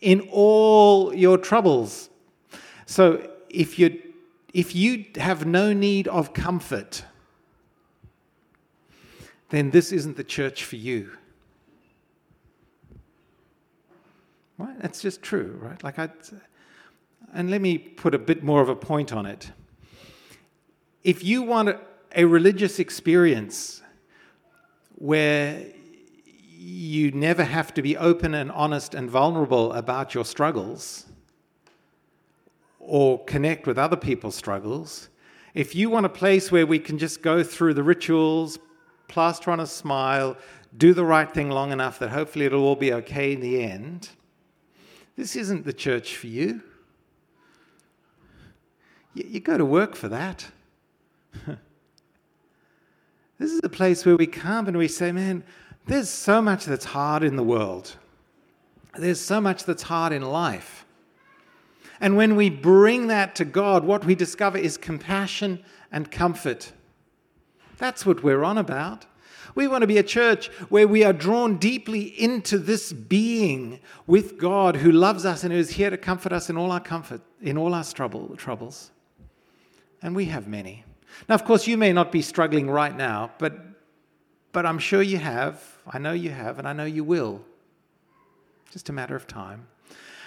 in 0.01 0.21
all 0.33 1.15
your 1.15 1.37
troubles. 1.37 2.09
So 2.87 3.31
if 3.51 3.79
you 3.79 4.01
if 4.55 4.75
you 4.75 5.05
have 5.17 5.45
no 5.45 5.75
need 5.75 6.09
of 6.09 6.33
comfort, 6.33 7.05
then 9.51 9.73
this 9.73 9.93
isn't 9.93 10.17
the 10.17 10.25
church 10.25 10.65
for 10.65 10.77
you. 10.77 11.11
Right? 14.57 14.81
That's 14.81 15.03
just 15.03 15.23
true, 15.23 15.59
right? 15.61 15.85
Like 15.85 15.99
I 15.99 16.09
and 17.35 17.51
let 17.51 17.61
me 17.61 17.77
put 17.77 18.15
a 18.15 18.19
bit 18.19 18.43
more 18.43 18.63
of 18.63 18.71
a 18.71 18.77
point 18.77 19.13
on 19.13 19.27
it. 19.27 19.53
If 21.05 21.25
you 21.25 21.43
want 21.43 21.77
a 22.15 22.25
religious 22.25 22.79
experience 22.79 23.83
where 24.95 25.67
you 26.63 27.11
never 27.11 27.43
have 27.43 27.75
to 27.75 27.83
be 27.83 27.97
open 27.97 28.35
and 28.35 28.51
honest 28.53 28.95
and 28.95 29.11
vulnerable 29.11 29.73
about 29.73 30.15
your 30.15 30.25
struggles 30.25 31.07
or 32.79 33.25
connect 33.25 33.67
with 33.67 33.79
other 33.79 33.97
people's 33.97 34.37
struggles. 34.37 35.09
If 35.55 35.75
you 35.75 35.91
want 35.91 36.07
a 36.07 36.11
place 36.11 36.53
where 36.53 36.67
we 36.67 36.79
can 36.79 36.99
just 36.99 37.23
go 37.23 37.43
through 37.43 37.75
the 37.75 37.83
rituals, 37.83 38.59
plaster 39.09 39.51
on 39.51 39.61
a 39.61 39.67
smile, 39.67 40.37
do 40.77 40.95
the 40.95 41.05
right 41.05 41.33
thing 41.33 41.51
long 41.51 41.73
enough 41.73 41.99
that 41.99 42.11
hopefully 42.11 42.45
it'll 42.45 42.65
all 42.65 42.77
be 42.77 42.93
okay 42.93 43.33
in 43.33 43.41
the 43.41 43.63
end, 43.63 44.11
this 45.17 45.37
isn't 45.37 45.65
the 45.65 45.73
church 45.73 46.17
for 46.17 46.29
you. 46.29 46.63
You, 49.15 49.41
go 49.41 49.59
to 49.59 49.65
work 49.65 49.95
for 49.95 50.09
that. 50.09 50.52
this 53.39 53.51
is 53.51 53.61
a 53.63 53.69
place 53.69 54.05
where 54.05 54.17
we 54.17 54.27
come 54.27 54.69
and 54.69 54.77
we 54.77 54.89
say, 54.89 55.13
man, 55.13 55.45
there's 55.87 56.11
so 56.11 56.41
much 56.41 56.65
that's 56.65 56.85
hard 56.85 57.23
in 57.23 57.37
the 57.37 57.43
world. 57.43 57.97
There's 58.97 59.21
so 59.21 59.41
much 59.41 59.65
that's 59.65 59.83
hard 59.83 60.13
in 60.13 60.23
life. 60.23 60.85
And 62.01 62.17
when 62.17 62.37
we 62.37 62.51
bring 62.51 63.07
that 63.07 63.35
to 63.37 63.45
God, 63.45 63.85
what 63.85 64.05
we 64.05 64.15
discover 64.15 64.59
is 64.59 64.77
compassion 64.77 65.65
and 65.91 66.11
comfort. 66.11 66.73
That's 67.79 68.05
what 68.05 68.23
we're 68.23 68.45
on 68.45 68.59
about. 68.59 69.07
We 69.55 69.69
want 69.69 69.83
to 69.83 69.87
be 69.87 69.99
a 69.99 70.03
church 70.03 70.49
where 70.69 70.89
we 70.89 71.05
are 71.05 71.13
drawn 71.13 71.59
deeply 71.59 72.03
into 72.21 72.59
this 72.59 72.93
being 72.93 73.81
with 74.07 74.39
God 74.39 74.77
who 74.77 74.91
loves 74.91 75.27
us 75.27 75.45
and 75.45 75.53
who 75.53 75.59
is 75.59 75.71
here 75.71 75.91
to 75.91 75.97
comfort 75.97 76.33
us 76.33 76.49
in 76.49 76.57
all 76.57 76.73
our 76.73 76.81
comfort, 76.81 77.21
in 77.41 77.59
all 77.59 77.75
our 77.75 77.85
trouble, 77.85 78.35
troubles. 78.37 78.91
And 80.01 80.17
we 80.17 80.27
have 80.27 80.49
many. 80.49 80.85
Now, 81.29 81.35
of 81.35 81.45
course, 81.45 81.67
you 81.67 81.77
may 81.77 81.93
not 81.93 82.13
be 82.13 82.23
struggling 82.23 82.69
right 82.71 82.97
now, 82.97 83.31
but, 83.39 83.55
but 84.53 84.67
I'm 84.67 84.79
sure 84.79 85.03
you 85.03 85.19
have. 85.19 85.63
I 85.87 85.99
know 85.99 86.13
you 86.13 86.31
have, 86.31 86.59
and 86.59 86.67
I 86.67 86.73
know 86.73 86.85
you 86.85 87.05
will. 87.05 87.41
Just 88.71 88.89
a 88.89 88.93
matter 88.93 89.17
of 89.17 89.27
time. 89.27 89.67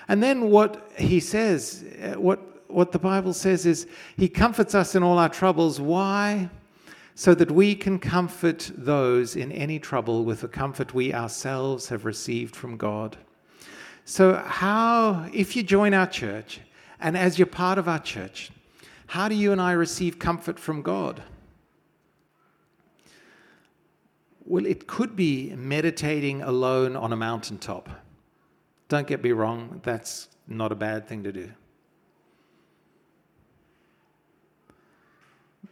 And 0.07 0.21
then 0.21 0.49
what 0.49 0.91
he 0.97 1.19
says, 1.19 1.83
uh, 2.01 2.19
what, 2.19 2.69
what 2.69 2.91
the 2.91 2.99
Bible 2.99 3.33
says 3.33 3.65
is, 3.65 3.87
he 4.17 4.29
comforts 4.29 4.75
us 4.75 4.95
in 4.95 5.03
all 5.03 5.17
our 5.17 5.29
troubles. 5.29 5.81
Why? 5.81 6.49
So 7.15 7.33
that 7.35 7.49
we 7.49 7.75
can 7.75 7.97
comfort 7.97 8.71
those 8.75 9.35
in 9.35 9.51
any 9.51 9.79
trouble 9.79 10.25
with 10.25 10.41
the 10.41 10.47
comfort 10.47 10.93
we 10.93 11.13
ourselves 11.13 11.87
have 11.89 12.05
received 12.05 12.55
from 12.55 12.77
God. 12.77 13.17
So, 14.03 14.35
how, 14.35 15.27
if 15.33 15.55
you 15.55 15.63
join 15.63 15.95
our 15.95 16.05
church, 16.05 16.59
and 16.99 17.17
as 17.17 17.39
you're 17.39 17.47
part 17.47 17.79
of 17.79 17.87
our 17.87 17.99
church, 17.99 18.51
how 19.07 19.27
do 19.27 19.35
you 19.35 19.51
and 19.51 19.61
I 19.61 19.73
receive 19.73 20.19
comfort 20.19 20.59
from 20.59 20.81
God? 20.81 21.23
Well, 24.45 24.65
it 24.65 24.87
could 24.87 25.15
be 25.15 25.53
meditating 25.55 26.41
alone 26.41 26.95
on 26.95 27.11
a 27.11 27.15
mountaintop. 27.15 27.89
Don't 28.87 29.07
get 29.07 29.23
me 29.23 29.31
wrong, 29.31 29.81
that's 29.83 30.27
not 30.47 30.71
a 30.71 30.75
bad 30.75 31.07
thing 31.07 31.23
to 31.23 31.31
do. 31.31 31.51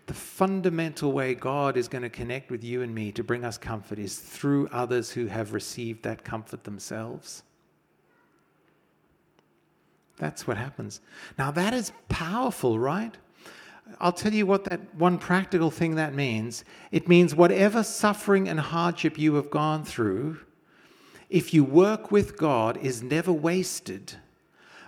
The 0.08 0.14
fundamental 0.14 1.12
way 1.12 1.34
God 1.34 1.78
is 1.78 1.88
going 1.88 2.02
to 2.02 2.10
connect 2.10 2.52
with 2.52 2.64
you 2.64 2.82
and 2.82 2.94
me 2.94 3.12
to 3.14 3.24
bring 3.24 3.46
us 3.46 3.58
comfort 3.58 4.00
is 4.00 4.18
through 4.18 4.68
others 4.70 5.12
who 5.12 5.28
have 5.28 5.54
received 5.54 6.04
that 6.04 6.24
comfort 6.24 6.64
themselves. 6.64 7.44
That's 10.18 10.48
what 10.48 10.58
happens. 10.58 11.02
Now, 11.38 11.52
that 11.52 11.74
is 11.74 11.92
powerful, 12.10 12.80
right? 12.80 13.16
I'll 14.00 14.14
tell 14.14 14.34
you 14.34 14.46
what 14.46 14.66
that 14.66 14.96
one 14.96 15.18
practical 15.18 15.72
thing 15.72 15.96
that 15.96 16.14
means. 16.14 16.64
It 16.92 17.08
means 17.08 17.36
whatever 17.36 17.84
suffering 17.84 18.48
and 18.48 18.60
hardship 18.60 19.18
you 19.18 19.36
have 19.36 19.50
gone 19.50 19.84
through, 19.84 20.40
if 21.30 21.54
you 21.54 21.64
work 21.64 22.12
with 22.12 22.38
God, 22.38 22.78
is 22.78 23.02
never 23.02 23.32
wasted. 23.32 24.14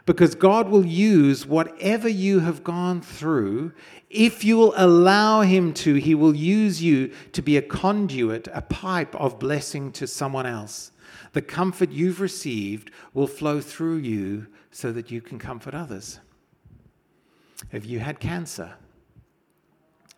Because 0.06 0.36
God 0.36 0.70
will 0.70 0.86
use 0.86 1.48
whatever 1.48 2.08
you 2.08 2.40
have 2.42 2.64
gone 2.64 3.02
through. 3.02 3.74
If 4.12 4.44
you 4.44 4.56
will 4.56 4.74
allow 4.78 5.42
Him 5.42 5.74
to, 5.76 5.96
He 5.96 6.14
will 6.14 6.36
use 6.36 6.82
you 6.84 7.12
to 7.32 7.42
be 7.42 7.58
a 7.58 7.62
conduit, 7.64 8.48
a 8.54 8.62
pipe 8.62 9.16
of 9.16 9.40
blessing 9.40 9.92
to 9.94 10.06
someone 10.06 10.46
else. 10.46 10.92
The 11.36 11.42
comfort 11.42 11.92
you've 11.92 12.22
received 12.22 12.92
will 13.14 13.28
flow 13.28 13.60
through 13.60 13.98
you 13.98 14.48
so 14.72 14.94
that 14.94 15.12
you 15.12 15.20
can 15.20 15.38
comfort 15.38 15.74
others. 15.74 16.22
Have 17.74 17.84
you 17.84 18.00
had 18.00 18.20
cancer? 18.20 18.74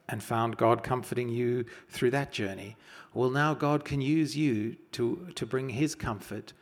and 0.10 0.24
found 0.24 0.56
God 0.56 0.84
comforting 0.84 1.30
you 1.30 1.66
through 1.90 2.12
that 2.12 2.32
journey, 2.32 2.78
well, 3.14 3.30
now 3.30 3.54
God 3.54 3.84
can 3.84 4.00
use 4.00 4.38
you 4.38 4.78
to, 4.94 5.28
to 5.36 5.46
bring 5.46 5.70
His 5.70 5.96
comfort 5.96 6.54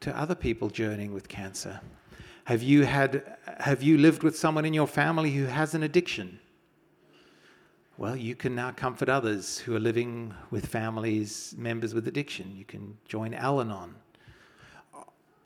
to 0.00 0.16
other 0.16 0.34
people 0.34 0.70
journeying 0.70 1.12
with 1.12 1.28
cancer. 1.28 1.80
Have 2.44 2.62
you, 2.62 2.84
had, 2.84 3.36
have 3.58 3.82
you 3.82 3.98
lived 3.98 4.22
with 4.22 4.38
someone 4.38 4.64
in 4.64 4.74
your 4.74 4.86
family 4.86 5.32
who 5.32 5.46
has 5.46 5.74
an 5.74 5.82
addiction? 5.82 6.38
Well, 7.98 8.16
you 8.16 8.34
can 8.34 8.54
now 8.54 8.70
comfort 8.72 9.08
others 9.08 9.58
who 9.58 9.76
are 9.76 9.80
living 9.80 10.34
with 10.50 10.66
families, 10.66 11.54
members 11.58 11.94
with 11.94 12.08
addiction. 12.08 12.54
You 12.56 12.64
can 12.64 12.96
join 13.06 13.34
Al 13.34 13.60
Anon. 13.60 13.94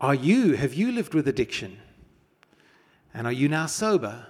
Are 0.01 0.15
you, 0.15 0.53
have 0.53 0.75
you 0.75 0.93
lived 0.93 1.15
with 1.15 1.27
addiction? 1.27 1.79
And 3.13 3.27
are 3.27 3.33
you 3.33 3.49
now 3.49 3.67
sober? 3.67 4.27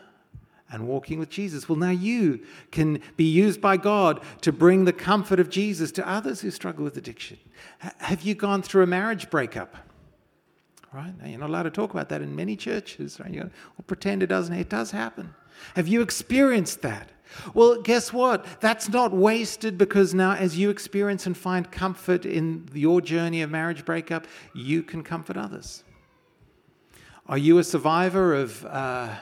and 0.70 0.86
walking 0.88 1.18
with 1.18 1.30
Jesus. 1.30 1.68
Well, 1.68 1.78
now 1.78 1.90
you 1.90 2.40
can 2.70 3.00
be 3.16 3.24
used 3.24 3.60
by 3.60 3.76
God 3.76 4.20
to 4.40 4.52
bring 4.52 4.84
the 4.84 4.92
comfort 4.92 5.38
of 5.38 5.48
Jesus 5.48 5.92
to 5.92 6.08
others 6.08 6.40
who 6.40 6.50
struggle 6.50 6.84
with 6.84 6.96
addiction. 6.96 7.38
Have 7.98 8.22
you 8.22 8.34
gone 8.34 8.62
through 8.62 8.82
a 8.82 8.86
marriage 8.86 9.30
breakup? 9.30 9.76
Right? 10.92 11.12
Now, 11.20 11.28
you're 11.28 11.38
not 11.38 11.50
allowed 11.50 11.64
to 11.64 11.70
talk 11.70 11.90
about 11.90 12.08
that 12.08 12.22
in 12.22 12.34
many 12.34 12.56
churches. 12.56 13.20
Right? 13.20 13.30
You 13.30 13.40
well, 13.40 13.84
pretend 13.86 14.22
it 14.22 14.28
doesn't. 14.28 14.54
It 14.54 14.68
does 14.68 14.90
happen. 14.90 15.34
Have 15.74 15.88
you 15.88 16.00
experienced 16.00 16.82
that? 16.82 17.10
Well, 17.54 17.82
guess 17.82 18.12
what? 18.12 18.46
That's 18.60 18.88
not 18.88 19.12
wasted 19.12 19.76
because 19.76 20.14
now, 20.14 20.34
as 20.34 20.58
you 20.58 20.70
experience 20.70 21.26
and 21.26 21.36
find 21.36 21.70
comfort 21.70 22.24
in 22.24 22.68
your 22.72 23.00
journey 23.00 23.42
of 23.42 23.50
marriage 23.50 23.84
breakup, 23.84 24.26
you 24.54 24.82
can 24.82 25.02
comfort 25.02 25.36
others. 25.36 25.84
Are 27.26 27.38
you 27.38 27.58
a 27.58 27.64
survivor 27.64 28.34
of 28.34 28.64
uh, 28.64 29.16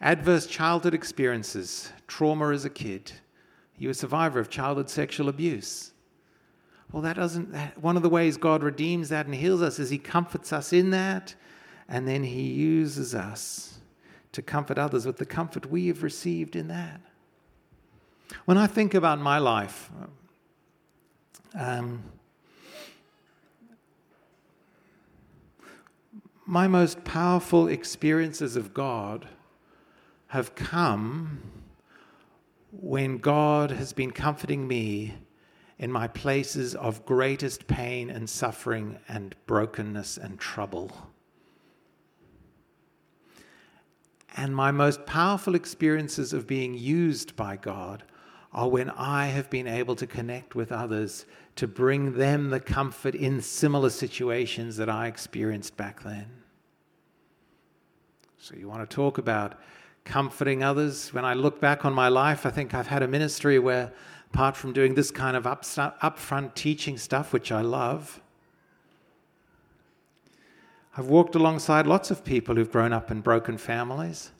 Adverse 0.00 0.46
childhood 0.46 0.94
experiences, 0.94 1.90
trauma 2.06 2.50
as 2.50 2.64
a 2.64 2.70
kid. 2.70 3.12
Are 3.12 3.82
You 3.82 3.90
a 3.90 3.94
survivor 3.94 4.38
of 4.38 4.50
childhood 4.50 4.90
sexual 4.90 5.28
abuse. 5.28 5.92
Well, 6.92 7.02
that 7.02 7.16
doesn't, 7.16 7.54
one 7.80 7.96
of 7.96 8.02
the 8.02 8.08
ways 8.08 8.36
God 8.36 8.62
redeems 8.62 9.08
that 9.08 9.26
and 9.26 9.34
heals 9.34 9.62
us 9.62 9.78
is 9.78 9.90
He 9.90 9.98
comforts 9.98 10.52
us 10.52 10.72
in 10.72 10.90
that, 10.90 11.34
and 11.88 12.06
then 12.06 12.24
He 12.24 12.42
uses 12.42 13.14
us 13.14 13.75
to 14.36 14.42
comfort 14.42 14.76
others 14.76 15.06
with 15.06 15.16
the 15.16 15.24
comfort 15.24 15.70
we 15.70 15.86
have 15.86 16.02
received 16.02 16.56
in 16.56 16.68
that. 16.68 17.00
When 18.44 18.58
I 18.58 18.66
think 18.66 18.92
about 18.92 19.18
my 19.18 19.38
life, 19.38 19.90
um, 21.58 22.02
my 26.44 26.68
most 26.68 27.02
powerful 27.02 27.66
experiences 27.66 28.56
of 28.56 28.74
God 28.74 29.26
have 30.28 30.54
come 30.54 31.40
when 32.72 33.16
God 33.16 33.70
has 33.70 33.94
been 33.94 34.10
comforting 34.10 34.68
me 34.68 35.14
in 35.78 35.90
my 35.90 36.08
places 36.08 36.74
of 36.74 37.06
greatest 37.06 37.66
pain 37.66 38.10
and 38.10 38.28
suffering 38.28 38.98
and 39.08 39.34
brokenness 39.46 40.18
and 40.18 40.38
trouble. 40.38 41.10
And 44.36 44.54
my 44.54 44.70
most 44.70 45.06
powerful 45.06 45.54
experiences 45.54 46.32
of 46.32 46.46
being 46.46 46.74
used 46.74 47.36
by 47.36 47.56
God 47.56 48.04
are 48.52 48.68
when 48.68 48.90
I 48.90 49.26
have 49.26 49.48
been 49.48 49.66
able 49.66 49.96
to 49.96 50.06
connect 50.06 50.54
with 50.54 50.70
others 50.72 51.24
to 51.56 51.66
bring 51.66 52.12
them 52.12 52.50
the 52.50 52.60
comfort 52.60 53.14
in 53.14 53.40
similar 53.40 53.90
situations 53.90 54.76
that 54.76 54.90
I 54.90 55.06
experienced 55.06 55.76
back 55.76 56.02
then. 56.02 56.26
So, 58.38 58.54
you 58.54 58.68
want 58.68 58.88
to 58.88 58.94
talk 58.94 59.18
about 59.18 59.58
comforting 60.04 60.62
others. 60.62 61.12
When 61.12 61.24
I 61.24 61.34
look 61.34 61.60
back 61.60 61.84
on 61.84 61.92
my 61.92 62.08
life, 62.08 62.46
I 62.46 62.50
think 62.50 62.74
I've 62.74 62.86
had 62.86 63.02
a 63.02 63.08
ministry 63.08 63.58
where, 63.58 63.92
apart 64.32 64.56
from 64.56 64.72
doing 64.72 64.94
this 64.94 65.10
kind 65.10 65.36
of 65.36 65.44
upfront 65.44 66.54
teaching 66.54 66.96
stuff, 66.96 67.32
which 67.32 67.50
I 67.50 67.62
love, 67.62 68.20
I've 70.98 71.08
walked 71.08 71.34
alongside 71.34 71.86
lots 71.86 72.10
of 72.10 72.24
people 72.24 72.56
who've 72.56 72.72
grown 72.72 72.94
up 72.94 73.10
in 73.10 73.20
broken 73.20 73.58
families, 73.58 74.30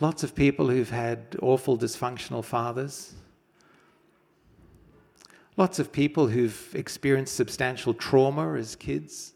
lots 0.00 0.22
of 0.22 0.34
people 0.34 0.68
who've 0.68 0.90
had 0.90 1.34
awful 1.40 1.78
dysfunctional 1.78 2.44
fathers, 2.44 3.14
lots 5.56 5.78
of 5.78 5.90
people 5.90 6.26
who've 6.26 6.74
experienced 6.74 7.34
substantial 7.34 7.94
trauma 7.94 8.52
as 8.52 8.76
kids. 8.76 9.32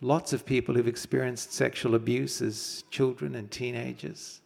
Lots 0.00 0.32
of 0.32 0.46
people 0.46 0.76
who've 0.76 0.86
experienced 0.86 1.52
sexual 1.52 1.96
abuse 1.96 2.40
as 2.40 2.84
children 2.90 3.34
and 3.34 3.50
teenagers. 3.50 4.40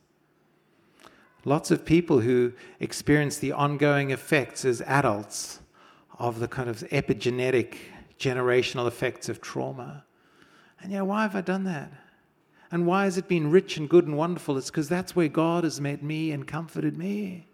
Lots 1.44 1.70
of 1.70 1.84
people 1.84 2.20
who 2.20 2.54
experience 2.80 3.36
the 3.36 3.52
ongoing 3.52 4.12
effects 4.12 4.64
as 4.64 4.80
adults 4.82 5.60
of 6.18 6.40
the 6.40 6.48
kind 6.48 6.70
of 6.70 6.78
epigenetic 6.90 7.76
generational 8.18 8.88
effects 8.88 9.28
of 9.28 9.42
trauma. 9.42 10.05
And 10.86 10.92
yeah, 10.92 11.02
why 11.02 11.22
have 11.22 11.34
I 11.34 11.40
done 11.40 11.64
that? 11.64 11.90
And 12.70 12.86
why 12.86 13.06
has 13.06 13.18
it 13.18 13.26
been 13.26 13.50
rich 13.50 13.76
and 13.76 13.88
good 13.88 14.06
and 14.06 14.16
wonderful? 14.16 14.56
It's 14.56 14.70
because 14.70 14.88
that's 14.88 15.16
where 15.16 15.26
God 15.26 15.64
has 15.64 15.80
met 15.80 16.00
me 16.00 16.30
and 16.30 16.46
comforted 16.46 16.96
me. 16.96 17.48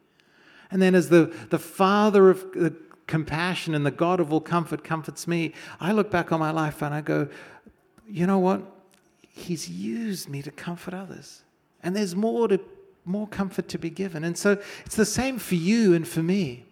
And 0.70 0.82
then, 0.82 0.94
as 0.94 1.08
the, 1.08 1.34
the 1.48 1.58
Father 1.58 2.28
of 2.28 2.52
the 2.52 2.74
compassion 3.06 3.74
and 3.74 3.86
the 3.86 3.90
God 3.90 4.20
of 4.20 4.34
all 4.34 4.42
comfort 4.42 4.84
comforts 4.84 5.26
me, 5.26 5.54
I 5.80 5.92
look 5.92 6.10
back 6.10 6.30
on 6.30 6.40
my 6.40 6.50
life 6.50 6.82
and 6.82 6.94
I 6.94 7.00
go, 7.00 7.26
you 8.06 8.26
know 8.26 8.38
what? 8.38 8.60
He's 9.30 9.66
used 9.66 10.28
me 10.28 10.42
to 10.42 10.50
comfort 10.50 10.92
others. 10.92 11.40
And 11.82 11.96
there's 11.96 12.14
more 12.14 12.48
to 12.48 12.60
more 13.06 13.26
comfort 13.26 13.66
to 13.68 13.78
be 13.78 13.88
given. 13.88 14.24
And 14.24 14.36
so 14.36 14.58
it's 14.84 14.96
the 14.96 15.06
same 15.06 15.38
for 15.38 15.54
you 15.54 15.94
and 15.94 16.06
for 16.06 16.22
me. 16.22 16.66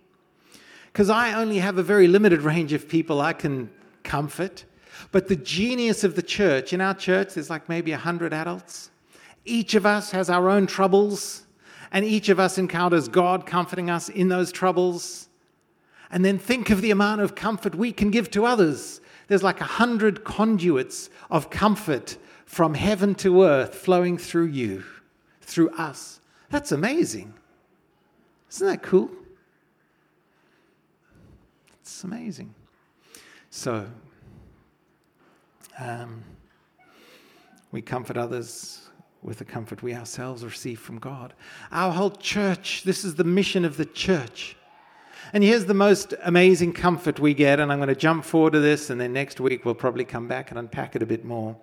Because 0.93 1.09
I 1.09 1.33
only 1.33 1.57
have 1.57 1.79
a 1.79 1.83
very 1.83 2.07
limited 2.07 2.43
range 2.43 2.75
of 2.75 2.87
people 2.87 3.19
I 3.19 3.33
can 3.33 3.71
comfort. 4.03 4.67
But 5.13 5.29
the 5.29 5.37
genius 5.37 6.05
of 6.05 6.17
the 6.17 6.23
church, 6.23 6.73
in 6.73 6.81
our 6.81 6.95
church, 6.95 7.35
there's 7.35 7.51
like 7.51 7.69
maybe 7.69 7.91
100 7.93 8.33
adults. 8.33 8.91
Each 9.45 9.75
of 9.75 9.87
us 9.87 10.11
has 10.11 10.31
our 10.31 10.49
own 10.49 10.67
troubles, 10.67 11.47
and 11.93 12.05
each 12.05 12.29
of 12.29 12.39
us 12.39 12.59
encounters 12.59 13.09
God 13.09 13.47
comforting 13.47 13.91
us 13.91 14.09
in 14.09 14.29
those 14.29 14.53
troubles. 14.53 15.29
And 16.11 16.25
then 16.25 16.39
think 16.39 16.71
of 16.71 16.83
the 16.83 16.91
amount 16.91 17.21
of 17.21 17.35
comfort 17.35 17.75
we 17.75 17.93
can 17.93 18.11
give 18.11 18.31
to 18.33 18.45
others. 18.45 19.01
There's 19.29 19.43
like 19.43 19.61
a 19.61 19.65
hundred 19.65 20.25
conduits 20.25 21.09
of 21.31 21.51
comfort 21.51 22.17
from 22.47 22.75
heaven 22.75 23.15
to 23.17 23.45
earth 23.45 23.77
flowing 23.77 24.19
through 24.19 24.47
you, 24.47 24.85
through 25.41 25.71
us. 25.71 26.21
That's 26.51 26.73
amazing. 26.73 27.33
Isn't 28.51 28.67
that 28.67 28.83
cool? 28.83 29.11
It's 31.81 32.03
amazing. 32.03 32.55
So, 33.51 33.87
um, 35.81 36.23
we 37.73 37.81
comfort 37.81 38.17
others 38.17 38.89
with 39.23 39.39
the 39.39 39.45
comfort 39.45 39.83
we 39.83 39.95
ourselves 39.95 40.45
receive 40.45 40.81
from 40.81 40.99
God. 40.99 41.35
Our 41.73 41.93
whole 41.93 42.11
church, 42.11 42.85
this 42.85 43.05
is 43.05 43.15
the 43.15 43.25
mission 43.25 43.65
of 43.65 43.77
the 43.77 43.85
church. 43.85 44.57
And 45.33 45.45
here's 45.45 45.67
the 45.67 45.75
most 45.75 46.15
amazing 46.23 46.73
comfort 46.73 47.21
we 47.21 47.35
get, 47.35 47.61
and 47.61 47.71
I'm 47.71 47.79
going 47.79 47.89
to 47.89 47.95
jump 47.95 48.25
forward 48.25 48.55
to 48.55 48.61
this, 48.61 48.91
and 48.91 49.01
then 49.01 49.13
next 49.13 49.41
week 49.41 49.65
we'll 49.65 49.75
probably 49.75 50.05
come 50.05 50.27
back 50.27 50.51
and 50.51 50.59
unpack 50.59 50.97
it 50.97 51.03
a 51.03 51.07
bit 51.07 51.25
more. 51.25 51.57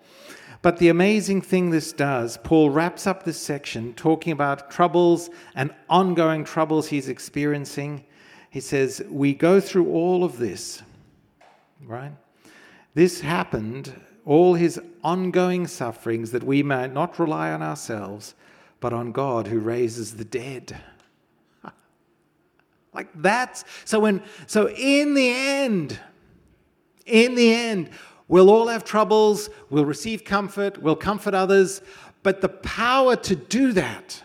But 0.62 0.78
the 0.78 0.90
amazing 0.90 1.42
thing 1.42 1.70
this 1.70 1.92
does, 1.92 2.38
Paul 2.38 2.70
wraps 2.70 3.06
up 3.06 3.24
this 3.24 3.40
section 3.40 3.94
talking 3.94 4.32
about 4.32 4.72
troubles 4.72 5.30
and 5.56 5.74
ongoing 5.90 6.44
troubles 6.44 6.88
he's 6.88 7.10
experiencing. 7.10 8.06
He 8.50 8.60
says, 8.60 9.04
We 9.10 9.34
go 9.34 9.60
through 9.60 9.92
all 9.92 10.24
of 10.24 10.38
this, 10.38 10.82
right? 11.84 12.12
This 12.94 13.22
happened 13.22 13.94
all 14.28 14.56
his 14.56 14.80
ongoing 15.06 15.66
sufferings 15.66 16.32
that 16.32 16.44
we 16.44 16.62
might 16.62 16.94
not 16.94 17.18
rely 17.18 17.50
on 17.50 17.64
ourselves, 17.64 18.36
but 18.82 18.92
on 18.92 19.14
God 19.14 19.48
who 19.48 19.58
raises 19.58 20.18
the 20.18 20.26
dead. 20.26 20.78
like 22.94 23.08
that's 23.16 23.64
so 23.86 24.02
when 24.02 24.22
so 24.46 24.70
in 24.70 25.14
the 25.14 25.30
end, 25.30 25.98
in 27.06 27.36
the 27.36 27.54
end, 27.54 27.90
we'll 28.28 28.50
all 28.50 28.68
have 28.68 28.84
troubles, 28.84 29.50
we'll 29.70 29.86
receive 29.86 30.26
comfort, 30.26 30.78
we'll 30.82 30.98
comfort 30.98 31.34
others, 31.34 31.82
but 32.22 32.42
the 32.42 32.50
power 32.50 33.16
to 33.16 33.36
do 33.36 33.72
that 33.72 34.22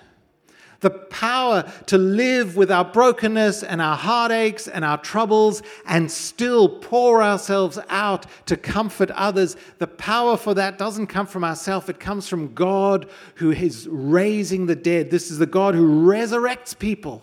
the 0.82 0.90
power 0.90 1.64
to 1.86 1.96
live 1.96 2.56
with 2.56 2.70
our 2.70 2.84
brokenness 2.84 3.62
and 3.62 3.80
our 3.80 3.96
heartaches 3.96 4.68
and 4.68 4.84
our 4.84 4.98
troubles 4.98 5.62
and 5.86 6.10
still 6.10 6.68
pour 6.68 7.22
ourselves 7.22 7.78
out 7.88 8.26
to 8.46 8.56
comfort 8.56 9.10
others. 9.12 9.56
The 9.78 9.86
power 9.86 10.36
for 10.36 10.54
that 10.54 10.76
doesn't 10.76 11.06
come 11.06 11.26
from 11.26 11.44
ourselves, 11.44 11.88
it 11.88 11.98
comes 11.98 12.28
from 12.28 12.52
God 12.52 13.08
who 13.36 13.52
is 13.52 13.88
raising 13.88 14.66
the 14.66 14.76
dead. 14.76 15.10
This 15.10 15.30
is 15.30 15.38
the 15.38 15.46
God 15.46 15.74
who 15.74 16.04
resurrects 16.04 16.78
people, 16.78 17.22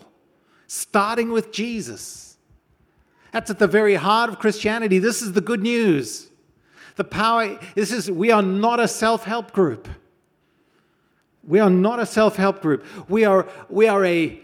starting 0.66 1.30
with 1.30 1.52
Jesus. 1.52 2.38
That's 3.32 3.50
at 3.50 3.58
the 3.58 3.68
very 3.68 3.94
heart 3.94 4.30
of 4.30 4.38
Christianity. 4.38 4.98
This 4.98 5.22
is 5.22 5.32
the 5.32 5.40
good 5.40 5.62
news. 5.62 6.30
The 6.96 7.04
power, 7.04 7.58
this 7.74 7.92
is, 7.92 8.10
we 8.10 8.30
are 8.30 8.42
not 8.42 8.80
a 8.80 8.88
self 8.88 9.24
help 9.24 9.52
group. 9.52 9.88
We 11.44 11.58
are 11.58 11.70
not 11.70 12.00
a 12.00 12.06
self 12.06 12.36
help 12.36 12.60
group. 12.60 12.84
We 13.08 13.24
are, 13.24 13.46
we 13.68 13.88
are 13.88 14.04
a, 14.04 14.40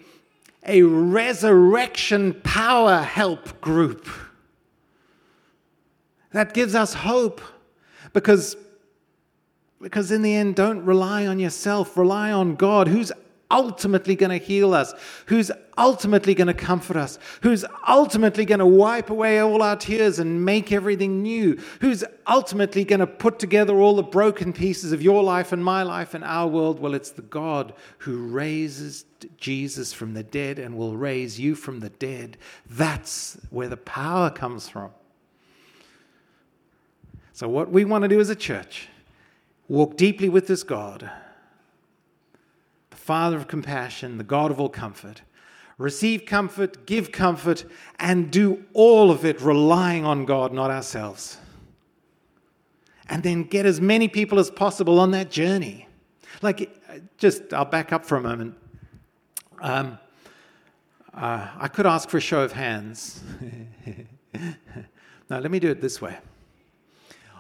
a 0.67 0.83
resurrection 0.83 2.35
power 2.43 2.99
help 2.99 3.61
group. 3.61 4.09
That 6.33 6.55
gives 6.55 6.75
us 6.75 6.93
hope 6.95 7.41
because, 8.13 8.57
because 9.81 10.11
in 10.11 10.23
the 10.23 10.35
end, 10.35 10.57
don't 10.57 10.85
rely 10.85 11.27
on 11.27 11.39
yourself, 11.39 11.97
rely 11.97 12.33
on 12.33 12.57
God, 12.57 12.89
who's 12.89 13.13
ultimately 13.51 14.17
going 14.17 14.39
to 14.39 14.45
heal 14.45 14.75
us, 14.75 14.93
who's 15.27 15.51
ultimately 15.79 16.35
going 16.35 16.47
to 16.47 16.55
comfort 16.55 16.97
us, 16.97 17.19
who's 17.43 17.65
ultimately 17.87 18.45
going 18.45 18.59
to 18.59 18.67
wipe 18.67 19.11
away 19.11 19.39
all 19.39 19.63
our 19.63 19.77
tears 19.77 20.19
and 20.19 20.45
make 20.45 20.73
everything 20.73 21.23
new, 21.23 21.61
who's 21.81 22.03
ultimately 22.27 22.85
going 22.85 23.01
to 23.01 23.07
put 23.07 23.39
together 23.39 23.77
all 23.77 23.95
the 23.95 24.03
broken 24.03 24.53
pieces 24.53 24.93
of 24.93 25.03
your 25.03 25.23
life 25.23 25.53
and 25.53 25.65
my 25.65 25.83
life 25.83 26.15
and 26.15 26.25
our 26.25 26.49
world. 26.49 26.81
Well, 26.81 26.95
it's 26.95 27.11
the 27.11 27.23
God 27.23 27.73
who 27.99 28.27
raises 28.27 29.05
Jesus 29.37 29.93
from 29.93 30.15
the 30.15 30.23
dead 30.23 30.59
and 30.59 30.77
will 30.77 30.97
raise 30.97 31.39
you 31.39 31.55
from 31.55 31.81
the 31.81 31.91
dead. 31.91 32.37
That's 32.69 33.39
where 33.51 33.69
the 33.69 33.77
power 33.77 34.31
comes 34.31 34.69
from. 34.69 34.91
So, 37.33 37.49
what 37.49 37.71
we 37.71 37.85
want 37.85 38.03
to 38.03 38.09
do 38.09 38.19
as 38.19 38.31
a 38.31 38.35
church, 38.35 38.89
walk 39.69 39.99
deeply 39.99 40.31
with 40.31 40.47
this 40.47 40.63
God 40.63 41.11
Father 43.07 43.37
of 43.37 43.47
compassion, 43.47 44.19
the 44.19 44.25
God 44.25 44.51
of 44.51 44.59
all 44.59 44.69
comfort. 44.69 45.23
Receive 45.79 46.27
comfort, 46.27 46.87
give 46.87 47.13
comfort, 47.13 47.65
and 48.01 48.33
do 48.33 48.65
all 48.73 49.13
of 49.13 49.25
it 49.25 49.41
relying 49.41 50.05
on 50.05 50.25
God, 50.25 50.53
not 50.53 50.73
ourselves. 50.73 51.39
And 53.09 53.23
then 53.23 53.45
get 53.45 53.65
as 53.65 53.81
many 53.81 54.09
people 54.09 54.41
as 54.41 54.51
possible 54.51 54.99
on 54.99 55.13
that 55.13 55.31
journey. 55.31 55.87
Like, 56.43 56.77
just, 57.17 57.55
I'll 57.55 57.65
back 57.65 57.93
up 57.93 58.05
for 58.05 58.17
a 58.17 58.21
moment. 58.21 58.57
Um, 59.61 60.01
uh, 61.15 61.47
I 61.57 61.69
could 61.69 61.87
ask 61.87 62.09
for 62.09 62.17
a 62.17 62.21
show 62.21 62.43
of 62.43 62.51
hands. 62.51 63.23
now, 64.35 65.39
let 65.39 65.53
me 65.53 65.61
do 65.61 65.71
it 65.71 65.81
this 65.81 66.03
way. 66.03 66.19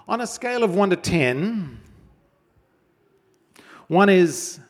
On 0.06 0.20
a 0.20 0.28
scale 0.28 0.62
of 0.62 0.76
1 0.76 0.90
to 0.90 0.96
10, 0.96 1.80
1 3.88 4.08
is 4.08 4.60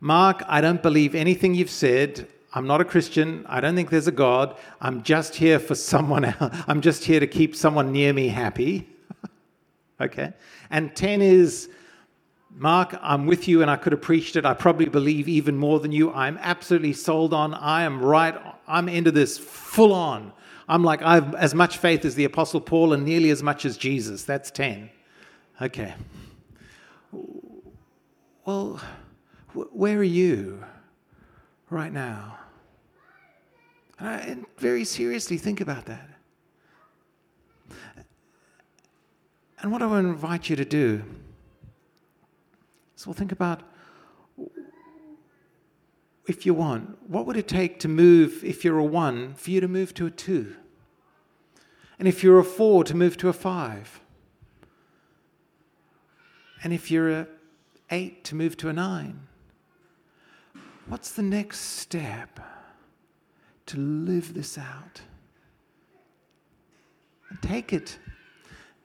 Mark, 0.00 0.42
I 0.48 0.60
don't 0.60 0.82
believe 0.82 1.14
anything 1.14 1.54
you've 1.54 1.70
said. 1.70 2.26
I'm 2.52 2.66
not 2.66 2.80
a 2.80 2.84
Christian. 2.84 3.44
I 3.48 3.60
don't 3.60 3.76
think 3.76 3.90
there's 3.90 4.08
a 4.08 4.12
God. 4.12 4.56
I'm 4.80 5.02
just 5.02 5.36
here 5.36 5.58
for 5.58 5.74
someone 5.74 6.24
else. 6.24 6.56
I'm 6.66 6.80
just 6.80 7.04
here 7.04 7.20
to 7.20 7.26
keep 7.26 7.54
someone 7.54 7.92
near 7.92 8.12
me 8.12 8.28
happy. 8.28 8.88
okay. 10.00 10.32
And 10.70 10.96
10 10.96 11.22
is, 11.22 11.68
Mark, 12.50 12.98
I'm 13.02 13.26
with 13.26 13.46
you 13.46 13.62
and 13.62 13.70
I 13.70 13.76
could 13.76 13.92
have 13.92 14.02
preached 14.02 14.36
it. 14.36 14.44
I 14.44 14.54
probably 14.54 14.86
believe 14.86 15.28
even 15.28 15.56
more 15.56 15.78
than 15.78 15.92
you. 15.92 16.12
I'm 16.12 16.38
absolutely 16.38 16.94
sold 16.94 17.32
on. 17.32 17.54
I 17.54 17.82
am 17.82 18.02
right. 18.02 18.34
I'm 18.66 18.88
into 18.88 19.12
this 19.12 19.38
full 19.38 19.92
on. 19.92 20.32
I'm 20.66 20.82
like, 20.82 21.02
I 21.02 21.16
have 21.16 21.34
as 21.34 21.54
much 21.54 21.78
faith 21.78 22.04
as 22.04 22.14
the 22.14 22.24
Apostle 22.24 22.60
Paul 22.60 22.92
and 22.92 23.04
nearly 23.04 23.30
as 23.30 23.42
much 23.42 23.64
as 23.64 23.76
Jesus. 23.76 24.24
That's 24.24 24.50
10. 24.50 24.88
Okay. 25.60 25.94
Well, 28.44 28.80
where 29.54 29.98
are 29.98 30.02
you 30.02 30.64
right 31.68 31.92
now? 31.92 32.38
And 33.98 34.46
very 34.58 34.84
seriously 34.84 35.36
think 35.36 35.60
about 35.60 35.86
that. 35.86 36.08
And 39.60 39.70
what 39.70 39.82
I 39.82 39.86
to 39.86 40.08
invite 40.08 40.48
you 40.48 40.56
to 40.56 40.64
do 40.64 41.02
is 42.96 43.06
we'll 43.06 43.14
think 43.14 43.32
about 43.32 43.62
if 46.26 46.46
you 46.46 46.54
want, 46.54 46.96
what 47.08 47.26
would 47.26 47.36
it 47.36 47.48
take 47.48 47.80
to 47.80 47.88
move, 47.88 48.44
if 48.44 48.64
you're 48.64 48.78
a 48.78 48.84
one, 48.84 49.34
for 49.34 49.50
you 49.50 49.60
to 49.60 49.68
move 49.68 49.92
to 49.94 50.06
a 50.06 50.10
two? 50.10 50.54
And 51.98 52.06
if 52.06 52.22
you're 52.22 52.38
a 52.38 52.44
four, 52.44 52.84
to 52.84 52.94
move 52.94 53.16
to 53.18 53.28
a 53.28 53.32
five? 53.32 54.00
And 56.62 56.72
if 56.72 56.90
you're 56.90 57.10
a 57.10 57.26
eight, 57.90 58.24
to 58.24 58.34
move 58.34 58.56
to 58.58 58.68
a 58.68 58.72
nine? 58.72 59.26
What's 60.90 61.12
the 61.12 61.22
next 61.22 61.60
step 61.60 62.40
to 63.66 63.78
live 63.78 64.34
this 64.34 64.58
out? 64.58 65.00
And 67.28 67.40
take 67.40 67.72
it. 67.72 67.96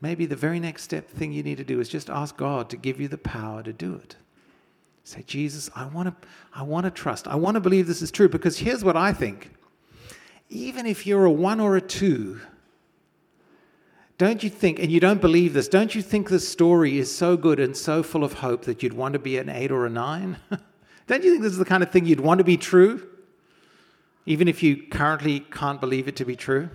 Maybe 0.01 0.27
the 0.27 0.35
very 0.35 0.59
next 0.59 0.83
step 0.83 1.09
thing 1.09 1.31
you 1.31 1.41
need 1.41 1.57
to 1.57 1.63
do 1.63 1.79
is 1.79 1.89
just 1.89 2.11
ask 2.11 2.37
God 2.37 2.69
to 2.69 2.77
give 2.77 3.01
you 3.01 3.07
the 3.07 3.17
power 3.17 3.63
to 3.63 3.73
do 3.73 3.95
it. 3.95 4.17
Say, 5.03 5.23
Jesus, 5.25 5.71
I 5.75 5.87
want 5.87 6.09
to 6.09 6.27
I 6.53 6.61
want 6.61 6.83
to 6.83 6.91
trust. 6.91 7.27
I 7.27 7.37
want 7.37 7.55
to 7.55 7.59
believe 7.59 7.87
this 7.87 8.03
is 8.03 8.11
true 8.11 8.29
because 8.29 8.59
here's 8.59 8.83
what 8.83 8.95
I 8.95 9.11
think. 9.11 9.49
Even 10.49 10.85
if 10.85 11.07
you're 11.07 11.25
a 11.25 11.31
1 11.31 11.59
or 11.59 11.75
a 11.75 11.81
2, 11.81 12.39
don't 14.19 14.43
you 14.43 14.51
think, 14.51 14.77
and 14.77 14.91
you 14.91 14.99
don't 14.99 15.21
believe 15.21 15.53
this, 15.53 15.67
don't 15.67 15.95
you 15.95 16.03
think 16.03 16.29
this 16.29 16.47
story 16.47 16.99
is 16.99 17.13
so 17.13 17.35
good 17.35 17.59
and 17.59 17.75
so 17.75 18.03
full 18.03 18.23
of 18.23 18.33
hope 18.33 18.65
that 18.65 18.83
you'd 18.83 18.93
want 18.93 19.13
to 19.13 19.19
be 19.19 19.39
an 19.39 19.49
8 19.49 19.71
or 19.71 19.87
a 19.87 19.89
9? 19.89 20.37
Don't 21.07 21.23
you 21.23 21.31
think 21.31 21.43
this 21.43 21.51
is 21.51 21.57
the 21.59 21.65
kind 21.65 21.83
of 21.83 21.91
thing 21.91 22.05
you'd 22.05 22.19
want 22.19 22.39
to 22.39 22.43
be 22.43 22.57
true? 22.57 23.07
Even 24.25 24.47
if 24.47 24.63
you 24.63 24.77
currently 24.87 25.39
can't 25.39 25.79
believe 25.79 26.07
it 26.07 26.15
to 26.15 26.25
be 26.25 26.35
true? 26.35 26.69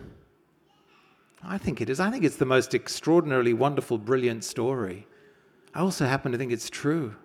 I 1.43 1.59
think 1.59 1.81
it 1.81 1.89
is. 1.89 1.99
I 1.99 2.11
think 2.11 2.25
it's 2.25 2.37
the 2.37 2.45
most 2.45 2.75
extraordinarily 2.75 3.55
wonderful, 3.55 3.99
brilliant 3.99 4.45
story. 4.45 5.07
I 5.75 5.81
also 5.81 6.07
happen 6.07 6.33
to 6.33 6.39
think 6.39 6.53
it's 6.53 6.71
true. 6.71 7.17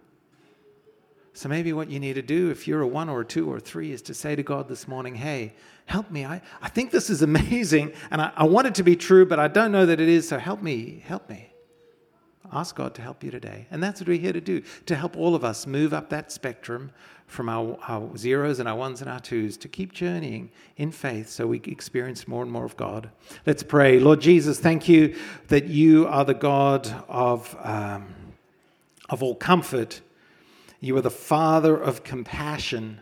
So 1.34 1.50
maybe 1.50 1.74
what 1.74 1.90
you 1.90 2.00
need 2.00 2.14
to 2.14 2.22
do, 2.22 2.50
if 2.50 2.66
you're 2.66 2.82
a 2.82 2.88
one 2.88 3.10
or 3.10 3.22
a 3.22 3.26
two 3.26 3.52
or 3.52 3.58
a 3.58 3.60
three, 3.60 3.92
is 3.92 4.02
to 4.04 4.14
say 4.14 4.36
to 4.38 4.42
God 4.44 4.70
this 4.70 4.88
morning, 4.88 5.16
hey, 5.16 5.54
help 5.86 6.10
me. 6.10 6.26
I, 6.26 6.42
I 6.62 6.70
think 6.70 6.92
this 6.92 7.10
is 7.10 7.22
amazing 7.22 7.92
and 8.10 8.22
I, 8.22 8.32
I 8.38 8.46
want 8.46 8.68
it 8.68 8.76
to 8.76 8.84
be 8.84 8.96
true, 8.96 9.26
but 9.26 9.38
I 9.38 9.50
don't 9.50 9.72
know 9.74 9.86
that 9.86 10.00
it 10.00 10.08
is, 10.08 10.30
so 10.30 10.40
help 10.40 10.62
me, 10.62 11.04
help 11.06 11.30
me. 11.30 11.52
Ask 12.52 12.76
God 12.76 12.94
to 12.96 13.02
help 13.02 13.24
you 13.24 13.32
today. 13.32 13.68
And 13.72 13.82
that's 13.82 14.02
what 14.02 14.08
we're 14.08 14.20
here 14.20 14.34
to 14.34 14.42
do, 14.42 14.62
to 14.86 14.96
help 14.96 15.18
all 15.18 15.36
of 15.36 15.44
us 15.44 15.66
move 15.68 15.94
up 15.94 16.10
that 16.10 16.32
spectrum 16.32 16.92
from 17.28 17.50
our, 17.50 17.78
our 17.88 18.16
zeros 18.18 18.60
and 18.60 18.70
our 18.70 18.76
ones 18.76 19.02
and 19.02 19.10
our 19.10 19.20
twos 19.20 19.58
to 19.58 19.68
keep 19.68 19.92
journeying 19.92 20.52
in 20.78 20.92
faith 20.92 21.30
so 21.30 21.48
we 21.48 21.62
experience 21.66 22.28
more 22.28 22.44
and 22.44 22.52
more 22.52 22.66
of 22.66 22.78
God. 22.78 23.10
Let's 23.46 23.64
pray. 23.64 24.00
Lord 24.00 24.22
Jesus, 24.22 24.60
thank 24.60 24.88
you 24.88 25.16
that 25.48 25.66
you 25.66 26.08
are 26.08 26.24
the 26.24 26.34
God 26.34 26.88
of, 27.08 27.56
um, 27.62 28.14
of 29.10 29.24
all 29.24 29.36
comfort. 29.36 30.02
You 30.80 30.96
are 30.98 31.02
the 31.02 31.10
Father 31.10 31.76
of 31.76 32.04
compassion, 32.04 33.02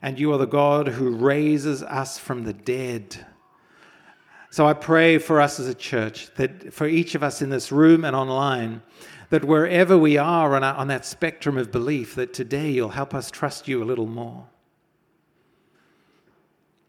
and 0.00 0.18
you 0.18 0.32
are 0.32 0.38
the 0.38 0.46
God 0.46 0.88
who 0.88 1.10
raises 1.10 1.82
us 1.82 2.18
from 2.18 2.44
the 2.44 2.54
dead. 2.54 3.26
So 4.52 4.66
I 4.66 4.74
pray 4.74 5.16
for 5.16 5.40
us 5.40 5.58
as 5.58 5.66
a 5.66 5.74
church, 5.74 6.28
that 6.34 6.74
for 6.74 6.86
each 6.86 7.14
of 7.14 7.22
us 7.22 7.40
in 7.40 7.48
this 7.48 7.72
room 7.72 8.04
and 8.04 8.14
online, 8.14 8.82
that 9.30 9.46
wherever 9.46 9.96
we 9.96 10.18
are 10.18 10.54
on, 10.54 10.62
our, 10.62 10.74
on 10.74 10.88
that 10.88 11.06
spectrum 11.06 11.56
of 11.56 11.72
belief, 11.72 12.16
that 12.16 12.34
today 12.34 12.70
you'll 12.70 12.90
help 12.90 13.14
us 13.14 13.30
trust 13.30 13.66
you 13.66 13.82
a 13.82 13.86
little 13.86 14.06
more. 14.06 14.46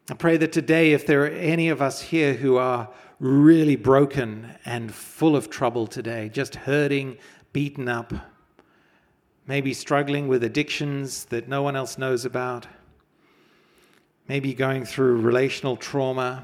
I 0.09 0.15
pray 0.15 0.35
that 0.35 0.51
today, 0.51 0.91
if 0.91 1.07
there 1.07 1.23
are 1.23 1.29
any 1.29 1.69
of 1.69 1.81
us 1.81 2.01
here 2.01 2.33
who 2.33 2.57
are 2.57 2.89
really 3.21 3.77
broken 3.77 4.49
and 4.65 4.93
full 4.93 5.33
of 5.33 5.49
trouble 5.49 5.87
today, 5.87 6.27
just 6.33 6.55
hurting, 6.55 7.17
beaten 7.53 7.87
up, 7.87 8.11
maybe 9.47 9.73
struggling 9.73 10.27
with 10.27 10.43
addictions 10.43 11.23
that 11.25 11.47
no 11.47 11.63
one 11.63 11.77
else 11.77 11.97
knows 11.97 12.25
about, 12.25 12.67
maybe 14.27 14.53
going 14.53 14.83
through 14.83 15.21
relational 15.21 15.77
trauma, 15.77 16.43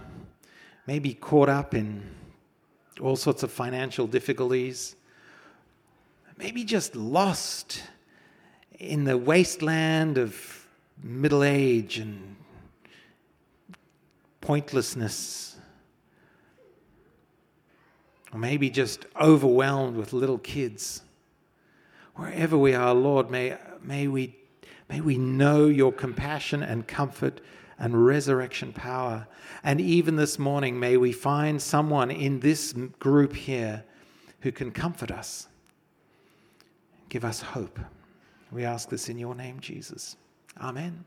maybe 0.90 1.14
caught 1.14 1.50
up 1.50 1.76
in 1.76 2.02
all 3.00 3.16
sorts 3.16 3.44
of 3.44 3.52
financial 3.52 4.08
difficulties, 4.08 4.96
maybe 6.36 6.64
just 6.64 6.96
lost 6.96 7.84
in 8.80 9.04
the 9.04 9.16
wasteland 9.16 10.18
of 10.18 10.68
middle 11.04 11.44
age 11.44 12.00
and 12.00 12.36
pointlessness. 14.42 15.58
Or 18.34 18.40
maybe 18.40 18.72
just 18.72 19.06
overwhelmed 19.22 19.96
with 19.96 20.12
little 20.12 20.40
kids. 20.40 21.04
Wherever 22.16 22.58
we 22.58 22.74
are, 22.74 22.96
Lord, 22.96 23.30
may, 23.30 23.56
may, 23.84 24.08
we, 24.08 24.36
may 24.90 25.02
we 25.02 25.20
know 25.20 25.68
your 25.68 25.92
compassion 25.92 26.64
and 26.64 26.88
comfort 26.88 27.42
and 27.80 28.06
resurrection 28.06 28.74
power. 28.74 29.28
And 29.64 29.80
even 29.80 30.18
this 30.18 30.38
morning, 30.38 30.80
may 30.80 30.98
we 30.98 31.12
find 31.12 31.62
someone 31.62 32.12
in 32.12 32.42
this 32.42 32.74
group 33.00 33.36
here 33.36 33.84
who 34.42 34.52
can 34.52 34.72
comfort 34.72 35.12
us, 35.12 35.48
give 37.08 37.26
us 37.26 37.42
hope. 37.42 37.80
We 38.52 38.66
ask 38.66 38.90
this 38.90 39.10
in 39.10 39.18
your 39.18 39.36
name, 39.36 39.60
Jesus. 39.60 40.18
Amen. 40.60 41.06